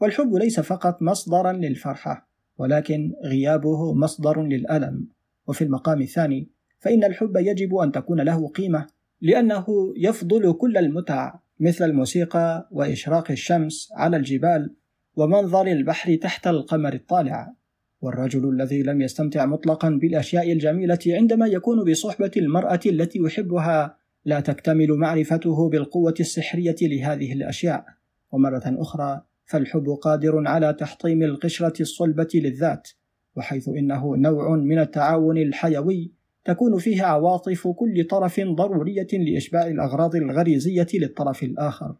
والحب 0.00 0.34
ليس 0.34 0.60
فقط 0.60 1.02
مصدرا 1.02 1.52
للفرحة 1.52 2.28
ولكن 2.58 3.14
غيابه 3.24 3.94
مصدر 3.94 4.42
للألم. 4.42 5.08
وفي 5.46 5.64
المقام 5.64 6.02
الثاني 6.02 6.48
فإن 6.78 7.04
الحب 7.04 7.36
يجب 7.36 7.76
أن 7.76 7.92
تكون 7.92 8.20
له 8.20 8.48
قيمة 8.48 8.86
لأنه 9.20 9.66
يفضل 9.96 10.52
كل 10.52 10.76
المتع 10.76 11.34
مثل 11.60 11.84
الموسيقى 11.84 12.68
وإشراق 12.70 13.30
الشمس 13.30 13.88
على 13.96 14.16
الجبال 14.16 14.74
ومنظر 15.16 15.66
البحر 15.66 16.14
تحت 16.14 16.46
القمر 16.46 16.92
الطالع. 16.92 17.54
والرجل 18.00 18.48
الذي 18.48 18.82
لم 18.82 19.00
يستمتع 19.00 19.46
مطلقا 19.46 19.90
بالأشياء 19.90 20.52
الجميلة 20.52 20.98
عندما 21.06 21.46
يكون 21.46 21.90
بصحبة 21.90 22.30
المرأة 22.36 22.80
التي 22.86 23.18
يحبها 23.18 23.96
لا 24.24 24.40
تكتمل 24.40 24.92
معرفته 24.92 25.68
بالقوة 25.68 26.14
السحرية 26.20 26.76
لهذه 26.82 27.32
الأشياء. 27.32 27.84
ومرة 28.32 28.62
أخرى 28.66 29.22
فالحب 29.44 29.88
قادر 30.02 30.48
على 30.48 30.72
تحطيم 30.72 31.22
القشرة 31.22 31.82
الصلبة 31.82 32.28
للذات 32.34 32.88
وحيث 33.36 33.68
إنه 33.68 34.16
نوع 34.16 34.56
من 34.56 34.78
التعاون 34.78 35.38
الحيوي 35.38 36.12
تكون 36.50 36.78
فيه 36.78 37.02
عواطف 37.02 37.68
كل 37.68 38.04
طرف 38.10 38.40
ضرورية 38.40 39.08
لإشباع 39.12 39.66
الأغراض 39.66 40.16
الغريزية 40.16 40.86
للطرف 40.94 41.42
الآخر. 41.42 41.94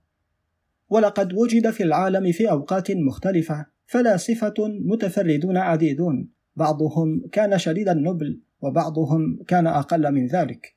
ولقد 0.88 1.32
وجد 1.32 1.70
في 1.70 1.82
العالم 1.82 2.32
في 2.32 2.50
أوقات 2.50 2.90
مختلفة 2.90 3.66
فلاسفة 3.86 4.54
متفردون 4.58 5.56
عديدون 5.56 6.28
بعضهم 6.56 7.26
كان 7.32 7.58
شديد 7.58 7.88
النبل 7.88 8.40
وبعضهم 8.62 9.38
كان 9.48 9.66
أقل 9.66 10.12
من 10.12 10.26
ذلك. 10.26 10.74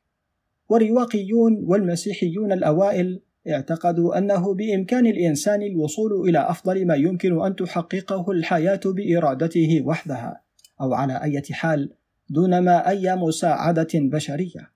والرواقيون 0.70 1.64
والمسيحيون 1.68 2.52
الأوائل 2.52 3.22
اعتقدوا 3.50 4.18
أنه 4.18 4.54
بإمكان 4.54 5.06
الإنسان 5.06 5.62
الوصول 5.62 6.30
إلى 6.30 6.40
أفضل 6.40 6.88
ما 6.88 6.96
يمكن 6.96 7.46
أن 7.46 7.56
تحققه 7.56 8.32
الحياة 8.32 8.82
بإرادته 8.86 9.82
وحدها 9.86 10.42
أو 10.82 10.94
على 10.94 11.24
أي 11.24 11.42
حال 11.52 11.94
دون 12.34 12.60
ما 12.60 12.90
أي 12.90 13.16
مساعدة 13.16 13.88
بشرية 13.94 14.72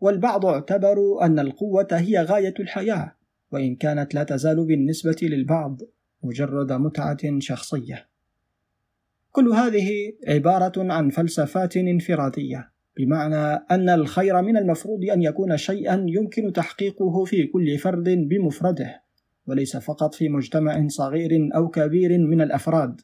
والبعض 0.00 0.46
اعتبروا 0.46 1.26
أن 1.26 1.38
القوة 1.38 1.88
هي 1.92 2.22
غاية 2.22 2.54
الحياة 2.60 3.16
وإن 3.52 3.76
كانت 3.76 4.14
لا 4.14 4.24
تزال 4.24 4.66
بالنسبة 4.66 5.16
للبعض 5.22 5.80
مجرد 6.22 6.72
متعة 6.72 7.38
شخصية. 7.38 8.08
كل 9.30 9.48
هذه 9.48 10.12
عبارة 10.28 10.92
عن 10.92 11.10
فلسفات 11.10 11.76
انفرادية، 11.76 12.70
بمعنى 12.96 13.64
أن 13.70 13.88
الخير 13.88 14.42
من 14.42 14.56
المفروض 14.56 15.04
أن 15.04 15.22
يكون 15.22 15.56
شيئا 15.56 16.06
يمكن 16.08 16.52
تحقيقه 16.52 17.24
في 17.24 17.46
كل 17.46 17.78
فرد 17.78 18.08
بمفرده، 18.08 19.02
وليس 19.46 19.76
فقط 19.76 20.14
في 20.14 20.28
مجتمع 20.28 20.88
صغير 20.88 21.48
أو 21.54 21.68
كبير 21.68 22.18
من 22.18 22.40
الأفراد. 22.40 23.00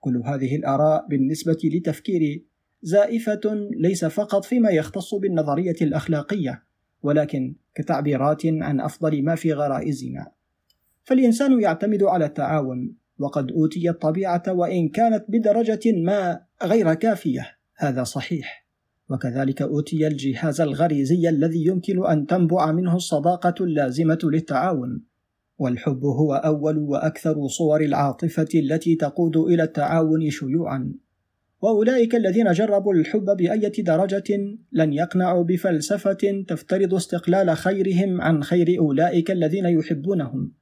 كل 0.00 0.22
هذه 0.26 0.56
الآراء 0.56 1.06
بالنسبة 1.08 1.58
لتفكيري 1.64 2.51
زائفة 2.82 3.40
ليس 3.70 4.04
فقط 4.04 4.44
فيما 4.44 4.70
يختص 4.70 5.14
بالنظرية 5.14 5.76
الأخلاقية، 5.82 6.62
ولكن 7.02 7.54
كتعبيرات 7.74 8.46
عن 8.46 8.80
أفضل 8.80 9.24
ما 9.24 9.34
في 9.34 9.52
غرائزنا. 9.52 10.32
فالإنسان 11.04 11.60
يعتمد 11.60 12.02
على 12.02 12.24
التعاون 12.24 12.94
وقد 13.18 13.50
أوتي 13.52 13.90
الطبيعة 13.90 14.42
وإن 14.48 14.88
كانت 14.88 15.24
بدرجة 15.28 15.92
ما 15.92 16.40
غير 16.62 16.94
كافية. 16.94 17.46
هذا 17.76 18.04
صحيح. 18.04 18.66
وكذلك 19.10 19.62
أوتي 19.62 20.06
الجهاز 20.06 20.60
الغريزي 20.60 21.28
الذي 21.28 21.66
يمكن 21.66 22.06
أن 22.06 22.26
تنبع 22.26 22.72
منه 22.72 22.96
الصداقة 22.96 23.54
اللازمة 23.60 24.18
للتعاون. 24.24 25.02
والحب 25.58 26.04
هو 26.04 26.34
أول 26.34 26.78
وأكثر 26.78 27.46
صور 27.46 27.80
العاطفة 27.80 28.48
التي 28.54 28.94
تقود 28.94 29.36
إلى 29.36 29.62
التعاون 29.62 30.30
شيوعا. 30.30 30.92
وأولئك 31.62 32.14
الذين 32.14 32.52
جربوا 32.52 32.94
الحب 32.94 33.24
بأية 33.24 33.72
درجة 33.78 34.56
لن 34.72 34.92
يقنعوا 34.92 35.44
بفلسفة 35.44 36.44
تفترض 36.48 36.94
استقلال 36.94 37.56
خيرهم 37.56 38.20
عن 38.20 38.42
خير 38.42 38.78
أولئك 38.78 39.30
الذين 39.30 39.64
يحبونهم. 39.64 40.52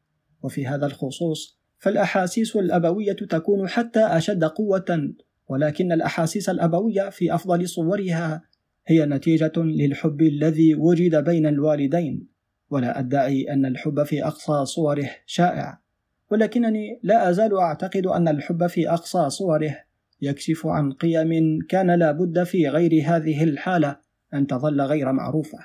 وفي 0.43 0.67
هذا 0.67 0.87
الخصوص 0.87 1.61
فالأحاسيس 1.79 2.57
الأبوية 2.57 3.13
تكون 3.13 3.69
حتى 3.69 4.01
أشد 4.01 4.45
قوة 4.45 5.15
ولكن 5.49 5.93
الأحاسيس 5.93 6.49
الأبوية 6.49 7.11
في 7.11 7.35
أفضل 7.35 7.69
صورها 7.69 8.43
هي 8.87 9.07
نتيجة 9.07 9.53
للحب 9.57 10.23
الذي 10.23 10.75
وجد 10.75 11.25
بين 11.25 11.47
الوالدين. 11.47 12.29
ولا 12.71 12.99
أدعي 12.99 13.53
أن 13.53 13.67
الحب 13.67 14.03
في 14.03 14.25
أقصى 14.25 14.65
صوره 14.65 15.11
شائع 15.27 15.81
ولكنني 16.31 17.01
لا 17.03 17.31
أزال 17.31 17.59
أعتقد 17.59 18.07
أن 18.07 18.29
الحب 18.29 18.67
في 18.67 18.91
أقصى 18.91 19.31
صوره 19.31 19.90
يكشف 20.23 20.67
عن 20.67 20.93
قيم 20.93 21.59
كان 21.69 21.91
لا 21.91 22.13
بد 22.13 22.45
في 22.45 22.69
غير 22.69 23.03
هذه 23.07 23.45
الحالة 23.45 23.97
أن 24.35 24.47
تظل 24.47 24.81
غير 24.81 25.13
معروفة 25.13 25.59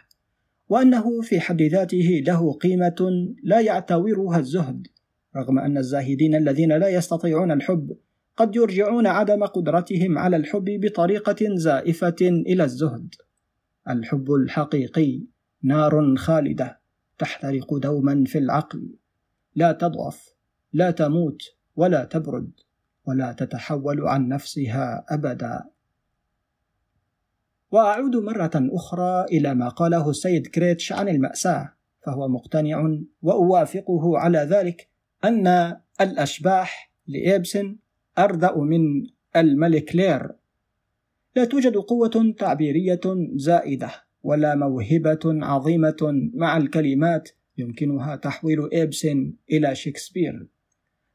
وأنه 0.69 1.21
في 1.21 1.39
حد 1.39 1.61
ذاته 1.61 2.23
له 2.27 2.53
قيمة 2.53 2.95
لا 3.43 3.59
يعتورها 3.59 4.39
الزهد 4.39 4.87
رغم 5.35 5.59
أن 5.59 5.77
الزاهدين 5.77 6.35
الذين 6.35 6.77
لا 6.77 6.89
يستطيعون 6.89 7.51
الحب 7.51 7.97
قد 8.37 8.55
يرجعون 8.55 9.07
عدم 9.07 9.45
قدرتهم 9.45 10.17
على 10.17 10.35
الحب 10.35 10.65
بطريقة 10.65 11.55
زائفة 11.55 12.15
إلى 12.21 12.63
الزهد. 12.63 13.15
الحب 13.89 14.31
الحقيقي 14.33 15.21
نار 15.63 16.15
خالدة 16.15 16.79
تحترق 17.17 17.73
دوما 17.73 18.23
في 18.27 18.37
العقل 18.37 18.95
لا 19.55 19.71
تضعف 19.71 20.33
لا 20.73 20.91
تموت 20.91 21.41
ولا 21.75 22.05
تبرد. 22.05 22.51
ولا 23.05 23.31
تتحول 23.31 24.07
عن 24.07 24.27
نفسها 24.27 25.05
أبدا. 25.09 25.63
وأعود 27.71 28.15
مرة 28.15 28.51
أخرى 28.55 29.25
إلى 29.25 29.55
ما 29.55 29.69
قاله 29.69 30.09
السيد 30.09 30.47
كريتش 30.47 30.91
عن 30.91 31.09
المأساة 31.09 31.73
فهو 32.01 32.27
مقتنع 32.27 32.97
وأوافقه 33.21 34.17
على 34.17 34.37
ذلك 34.37 34.89
أن 35.23 35.77
الأشباح 36.01 36.91
لإبسن 37.07 37.77
أردأ 38.17 38.57
من 38.57 38.81
الملك 39.35 39.95
لير. 39.95 40.31
لا 41.35 41.45
توجد 41.45 41.75
قوة 41.77 42.35
تعبيرية 42.37 43.01
زائدة 43.35 43.91
ولا 44.23 44.55
موهبة 44.55 45.19
عظيمة 45.25 46.29
مع 46.33 46.57
الكلمات 46.57 47.29
يمكنها 47.57 48.15
تحويل 48.15 48.73
إبسن 48.73 49.33
إلى 49.51 49.75
شكسبير 49.75 50.47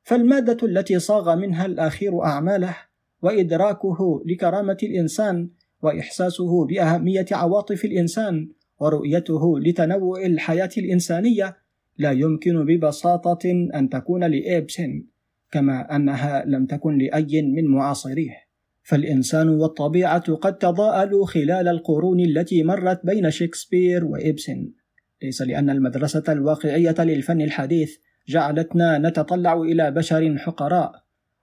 فالمادة 0.03 0.67
التي 0.67 0.99
صاغ 0.99 1.37
منها 1.37 1.67
الأخير 1.67 2.25
أعماله 2.25 2.77
وإدراكه 3.23 4.23
لكرامة 4.27 4.77
الإنسان 4.83 5.51
وإحساسه 5.83 6.67
بأهمية 6.67 7.27
عواطف 7.33 7.85
الإنسان 7.85 8.49
ورؤيته 8.81 9.61
لتنوع 9.61 10.27
الحياة 10.27 10.71
الإنسانية 10.79 11.57
لا 11.99 12.13
يمكن 12.13 12.65
ببساطة 12.65 13.51
أن 13.75 13.89
تكون 13.89 14.25
لايبسن 14.25 15.05
كما 15.51 15.97
أنها 15.97 16.45
لم 16.45 16.67
تكن 16.67 16.99
لأي 16.99 17.43
من 17.43 17.67
معاصريه. 17.67 18.51
فالإنسان 18.83 19.49
والطبيعة 19.49 20.35
قد 20.35 20.59
تضاءلوا 20.59 21.27
خلال 21.27 21.69
القرون 21.69 22.21
التي 22.21 22.63
مرت 22.63 23.07
بين 23.07 23.31
شكسبير 23.31 24.05
وإبسن 24.05 24.71
ليس 25.23 25.43
لأن 25.43 25.71
المدرسة 25.71 26.25
الواقعية 26.29 26.95
للفن 26.99 27.41
الحديث 27.41 27.97
جعلتنا 28.29 28.99
نتطلع 28.99 29.55
إلى 29.55 29.91
بشر 29.91 30.39
حقراء. 30.39 30.93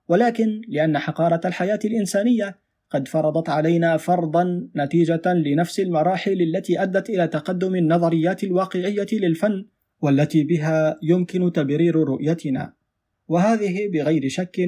ولكن 0.07 0.61
لأن 0.67 0.97
حقارة 0.97 1.41
الحياة 1.45 1.79
الإنسانية 1.85 2.59
قد 2.89 3.07
فرضت 3.07 3.49
علينا 3.49 3.97
فرضا 3.97 4.67
نتيجة 4.75 5.21
لنفس 5.25 5.79
المراحل 5.79 6.41
التي 6.41 6.83
أدت 6.83 7.09
إلى 7.09 7.27
تقدم 7.27 7.75
النظريات 7.75 8.43
الواقعية 8.43 9.07
للفن 9.13 9.65
والتي 10.01 10.43
بها 10.43 10.97
يمكن 11.03 11.51
تبرير 11.51 11.95
رؤيتنا. 11.95 12.73
وهذه 13.27 13.91
بغير 13.93 14.29
شك 14.29 14.59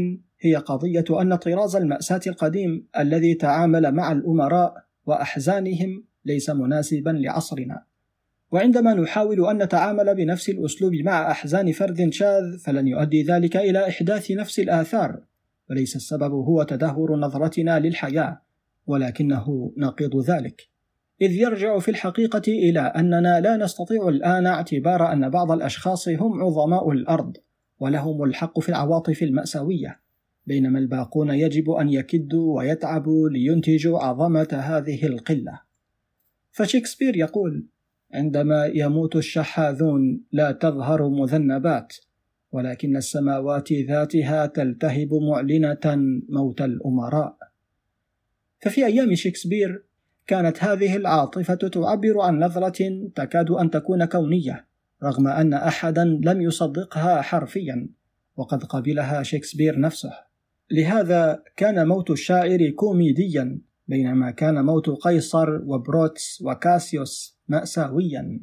هي 0.41 0.55
قضية 0.55 1.05
أن 1.21 1.35
طراز 1.35 1.75
المأساة 1.75 2.21
القديم 2.27 2.87
الذي 2.99 3.33
تعامل 3.33 3.91
مع 3.91 4.11
الأمراء 4.11 4.73
وأحزانهم 5.05 6.03
ليس 6.25 6.49
مناسبا 6.49 7.09
لعصرنا. 7.09 7.88
وعندما 8.51 8.93
نحاول 8.93 9.45
أن 9.45 9.63
نتعامل 9.63 10.15
بنفس 10.15 10.49
الأسلوب 10.49 10.93
مع 10.93 11.31
أحزان 11.31 11.71
فرد 11.71 12.09
شاذ 12.13 12.57
فلن 12.57 12.87
يؤدي 12.87 13.23
ذلك 13.23 13.57
إلى 13.57 13.87
إحداث 13.87 14.31
نفس 14.31 14.59
الآثار. 14.59 15.19
وليس 15.69 15.95
السبب 15.95 16.31
هو 16.31 16.63
تدهور 16.63 17.15
نظرتنا 17.15 17.79
للحياة 17.79 18.41
ولكنه 18.87 19.73
نقيض 19.77 20.29
ذلك. 20.29 20.67
إذ 21.21 21.31
يرجع 21.31 21.79
في 21.79 21.91
الحقيقة 21.91 22.41
إلى 22.47 22.79
أننا 22.79 23.39
لا 23.39 23.57
نستطيع 23.57 24.07
الآن 24.07 24.45
اعتبار 24.45 25.13
أن 25.13 25.29
بعض 25.29 25.51
الأشخاص 25.51 26.09
هم 26.09 26.41
عظماء 26.43 26.91
الأرض 26.91 27.37
ولهم 27.79 28.23
الحق 28.23 28.59
في 28.59 28.69
العواطف 28.69 29.23
المأساوية. 29.23 29.99
بينما 30.47 30.79
الباقون 30.79 31.29
يجب 31.29 31.69
أن 31.71 31.89
يكدوا 31.89 32.57
ويتعبوا 32.57 33.29
لينتجوا 33.29 33.99
عظمة 33.99 34.47
هذه 34.51 35.05
القلة. 35.05 35.61
فشكسبير 36.51 37.15
يقول 37.15 37.65
عندما 38.13 38.65
يموت 38.65 39.15
الشحاذون 39.15 40.21
لا 40.31 40.51
تظهر 40.51 41.09
مذنبات 41.09 41.95
ولكن 42.51 42.97
السماوات 42.97 43.73
ذاتها 43.73 44.45
تلتهب 44.45 45.13
معلنة 45.13 45.95
موت 46.29 46.61
الأمراء. 46.61 47.37
ففي 48.61 48.85
أيام 48.85 49.15
شكسبير 49.15 49.83
كانت 50.27 50.63
هذه 50.63 50.95
العاطفة 50.95 51.55
تعبر 51.55 52.21
عن 52.21 52.39
نظرة 52.39 53.09
تكاد 53.15 53.51
أن 53.51 53.69
تكون 53.69 54.05
كونية 54.05 54.65
رغم 55.03 55.27
أن 55.27 55.53
أحدا 55.53 56.19
لم 56.23 56.41
يصدقها 56.41 57.21
حرفيا 57.21 57.89
وقد 58.37 58.63
قبلها 58.63 59.23
شكسبير 59.23 59.79
نفسه. 59.79 60.11
لهذا 60.71 61.43
كان 61.55 61.87
موت 61.87 62.09
الشاعر 62.11 62.69
كوميديا 62.69 63.61
بينما 63.87 64.31
كان 64.31 64.65
موت 64.65 64.89
قيصر 64.89 65.61
وبروتس 65.65 66.41
وكاسيوس. 66.45 67.38
مأساويا. 67.49 68.39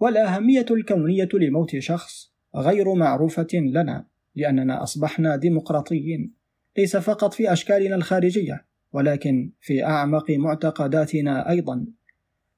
والأهمية 0.00 0.66
الكونية 0.70 1.28
لموت 1.34 1.76
شخص 1.78 2.32
غير 2.56 2.94
معروفة 2.94 3.48
لنا 3.52 4.06
لأننا 4.34 4.82
أصبحنا 4.82 5.36
ديمقراطيين. 5.36 6.32
ليس 6.78 6.96
فقط 6.96 7.34
في 7.34 7.52
أشكالنا 7.52 7.96
الخارجية 7.96 8.66
ولكن 8.92 9.50
في 9.60 9.84
أعمق 9.84 10.30
معتقداتنا 10.30 11.50
أيضا. 11.50 11.86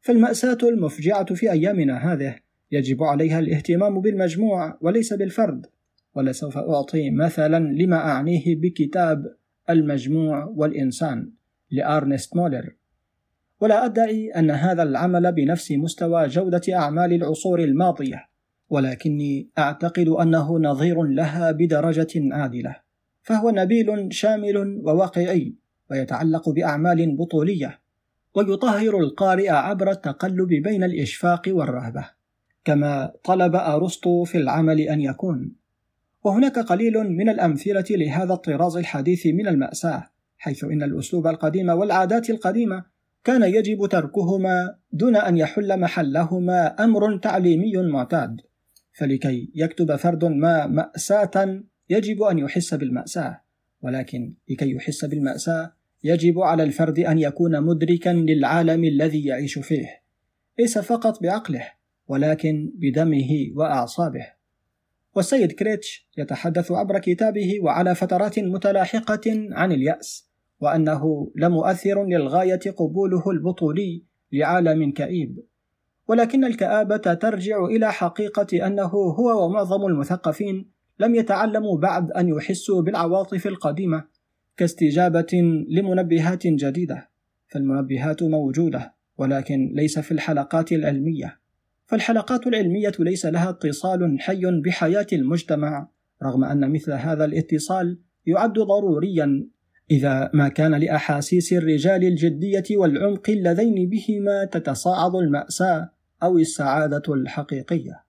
فالمأساة 0.00 0.58
المفجعة 0.62 1.34
في 1.34 1.52
أيامنا 1.52 2.12
هذه 2.12 2.36
يجب 2.70 3.02
عليها 3.02 3.38
الاهتمام 3.38 4.00
بالمجموع 4.00 4.78
وليس 4.80 5.12
بالفرد. 5.12 5.66
ولسوف 6.14 6.58
أعطي 6.58 7.10
مثلا 7.10 7.58
لما 7.58 7.96
أعنيه 7.96 8.56
بكتاب 8.56 9.36
المجموع 9.70 10.44
والإنسان 10.44 11.30
لأرنست 11.70 12.36
مولر. 12.36 12.74
ولا 13.60 13.84
أدعي 13.84 14.30
أن 14.30 14.50
هذا 14.50 14.82
العمل 14.82 15.32
بنفس 15.32 15.72
مستوى 15.72 16.26
جودة 16.26 16.62
أعمال 16.74 17.12
العصور 17.12 17.60
الماضية 17.60 18.28
ولكني 18.70 19.48
أعتقد 19.58 20.08
أنه 20.08 20.58
نظير 20.58 21.02
لها 21.02 21.50
بدرجة 21.50 22.34
عادلة 22.34 22.76
فهو 23.22 23.50
نبيل 23.50 24.14
شامل 24.14 24.80
وواقعي 24.84 25.54
ويتعلق 25.90 26.48
بأعمال 26.48 27.16
بطولية 27.16 27.80
ويطهر 28.34 28.98
القارئ 28.98 29.48
عبر 29.48 29.90
التقلب 29.90 30.48
بين 30.48 30.84
الإشفاق 30.84 31.42
والرهبة 31.48 32.10
كما 32.64 33.12
طلب 33.24 33.56
أرسطو 33.56 34.24
في 34.24 34.38
العمل 34.38 34.80
أن 34.80 35.00
يكون. 35.00 35.52
وهناك 36.24 36.58
قليل 36.58 36.94
من 36.94 37.28
الأمثلة 37.28 37.84
لهذا 37.90 38.32
الطراز 38.32 38.76
الحديث 38.76 39.26
من 39.26 39.48
المأساة 39.48 40.10
حيث 40.38 40.64
إن 40.64 40.82
الأسلوب 40.82 41.26
القديم 41.26 41.68
والعادات 41.68 42.30
القديمة 42.30 42.84
كان 43.28 43.42
يجب 43.42 43.86
تركهما 43.86 44.76
دون 44.92 45.16
أن 45.16 45.36
يحل 45.36 45.80
محلهما 45.80 46.84
أمر 46.84 47.18
تعليمي 47.18 47.76
معتاد. 47.76 48.40
فلكي 48.92 49.50
يكتب 49.54 49.96
فرد 49.96 50.24
ما 50.24 50.66
مأساة 50.66 51.62
يجب 51.90 52.22
أن 52.22 52.38
يحس 52.38 52.74
بالمأساة. 52.74 53.40
ولكن 53.82 54.34
لكي 54.48 54.70
يحس 54.70 55.04
بالمأساة 55.04 55.72
يجب 56.04 56.38
على 56.40 56.62
الفرد 56.62 56.98
أن 56.98 57.18
يكون 57.18 57.60
مدركا 57.60 58.10
للعالم 58.10 58.84
الذي 58.84 59.24
يعيش 59.24 59.58
فيه. 59.58 60.02
ليس 60.58 60.78
فقط 60.78 61.22
بعقله 61.22 61.72
ولكن 62.06 62.72
بدمه 62.74 63.30
وأعصابه. 63.54 64.26
والسيد 65.14 65.52
كريتش 65.52 66.08
يتحدث 66.18 66.72
عبر 66.72 66.98
كتابه 66.98 67.60
وعلى 67.62 67.94
فترات 67.94 68.38
متلاحقة 68.38 69.48
عن 69.52 69.72
اليأس. 69.72 70.27
وأنه 70.60 71.32
لمؤثر 71.36 72.04
للغاية 72.04 72.70
قبوله 72.76 73.30
البطولي 73.30 74.04
لعالم 74.32 74.90
كئيب. 74.90 75.38
ولكن 76.08 76.44
الكآبة 76.44 76.96
ترجع 76.96 77.64
إلى 77.64 77.92
حقيقة 77.92 78.66
أنه 78.66 78.86
هو 78.86 79.44
ومعظم 79.44 79.86
المثقفين 79.86 80.70
لم 80.98 81.14
يتعلموا 81.14 81.78
بعد 81.78 82.10
أن 82.10 82.28
يحسوا 82.28 82.82
بالعواطف 82.82 83.46
القديمة 83.46 84.04
كاستجابة 84.56 85.64
لمنبهات 85.68 86.46
جديدة. 86.46 87.08
فالمنبهات 87.48 88.22
موجودة 88.22 88.94
ولكن 89.18 89.72
ليس 89.74 89.98
في 89.98 90.12
الحلقات 90.12 90.72
العلمية. 90.72 91.38
فالحلقات 91.86 92.46
العلمية 92.46 92.92
ليس 92.98 93.26
لها 93.26 93.50
اتصال 93.50 94.20
حي 94.20 94.60
بحياة 94.64 95.06
المجتمع 95.12 95.88
رغم 96.22 96.44
أن 96.44 96.72
مثل 96.72 96.92
هذا 96.92 97.24
الاتصال 97.24 97.98
يعد 98.26 98.52
ضروريا 98.52 99.48
إذا 99.90 100.30
ما 100.34 100.48
كان 100.48 100.74
لأحاسيس 100.74 101.52
الرجال 101.52 102.04
الجدية 102.04 102.64
والعمق 102.70 103.30
اللذين 103.30 103.88
بهما 103.88 104.44
تتصاعد 104.44 105.14
المأساة 105.14 105.90
أو 106.22 106.38
السعادة 106.38 107.14
الحقيقية. 107.14 108.04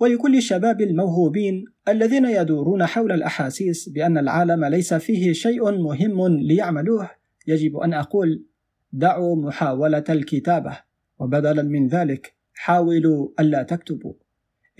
ولكل 0.00 0.36
الشباب 0.36 0.80
الموهوبين 0.80 1.64
الذين 1.88 2.24
يدورون 2.24 2.86
حول 2.86 3.12
الأحاسيس 3.12 3.88
بأن 3.88 4.18
العالم 4.18 4.64
ليس 4.64 4.94
فيه 4.94 5.32
شيء 5.32 5.70
مهم 5.70 6.28
ليعملوه 6.28 7.10
يجب 7.46 7.76
أن 7.76 7.94
أقول 7.94 8.44
دعوا 8.92 9.36
محاولة 9.36 10.04
الكتابة 10.08 10.78
وبدلا 11.18 11.62
من 11.62 11.88
ذلك 11.88 12.34
حاولوا 12.54 13.28
ألا 13.40 13.62
تكتبوا 13.62 14.14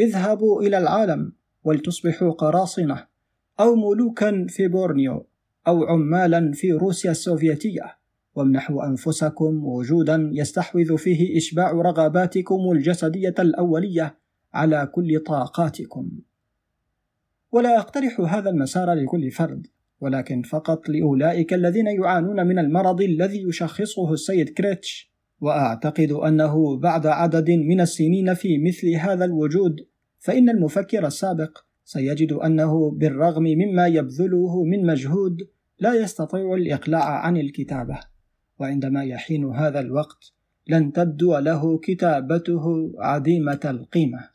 اذهبوا 0.01 0.63
إلى 0.63 0.79
العالم 0.79 1.33
ولتصبحوا 1.65 2.33
قراصنة 2.33 3.07
أو 3.61 3.75
ملوكا 3.75 4.47
في 4.49 4.69
بورنيو 4.69 5.27
أو 5.69 5.85
عمالا 5.85 6.53
في 6.53 6.73
روسيا 6.73 7.11
السوفيتية 7.11 7.97
وامنحوا 8.35 8.87
أنفسكم 8.87 9.65
وجودا 9.65 10.31
يستحوذ 10.33 10.99
فيه 10.99 11.37
إشباع 11.37 11.73
رغباتكم 11.73 12.71
الجسدية 12.73 13.35
الأولية 13.39 14.19
على 14.55 14.91
كل 14.95 15.21
طاقاتكم. 15.27 16.11
ولا 17.53 17.79
أقترح 17.79 18.21
هذا 18.21 18.51
المسار 18.51 18.93
لكل 18.93 19.31
فرد 19.31 19.67
ولكن 20.01 20.43
فقط 20.43 20.89
لأولئك 20.89 21.55
الذين 21.55 21.87
يعانون 21.87 22.47
من 22.47 22.59
المرض 22.59 23.03
الذي 23.03 23.43
يشخصه 23.49 24.13
السيد 24.13 24.49
كريتش. 24.49 25.13
وأعتقد 25.43 26.13
أنه 26.13 26.77
بعد 26.77 27.07
عدد 27.07 27.51
من 27.51 27.81
السنين 27.81 28.35
في 28.35 28.59
مثل 28.59 28.89
هذا 28.89 29.25
الوجود 29.25 29.77
فإن 30.19 30.49
المفكر 30.49 31.07
السابق 31.07 31.59
سيجد 31.85 32.33
أنه 32.33 32.91
بالرغم 32.91 33.43
مما 33.43 33.87
يبذله 33.87 34.65
من 34.65 34.87
مجهود 34.87 35.49
لا 35.79 35.95
يستطيع 35.95 36.55
الإقلاع 36.55 37.27
عن 37.27 37.37
الكتابة 37.37 38.01
وعندما 38.59 39.05
يحين 39.05 39.45
هذا 39.45 39.81
الوقت 39.81 40.33
لن 40.69 40.93
تبدو 40.93 41.39
له 41.39 41.79
كتابته 41.79 42.93
عديمة 42.99 43.61
القيمة. 43.65 44.29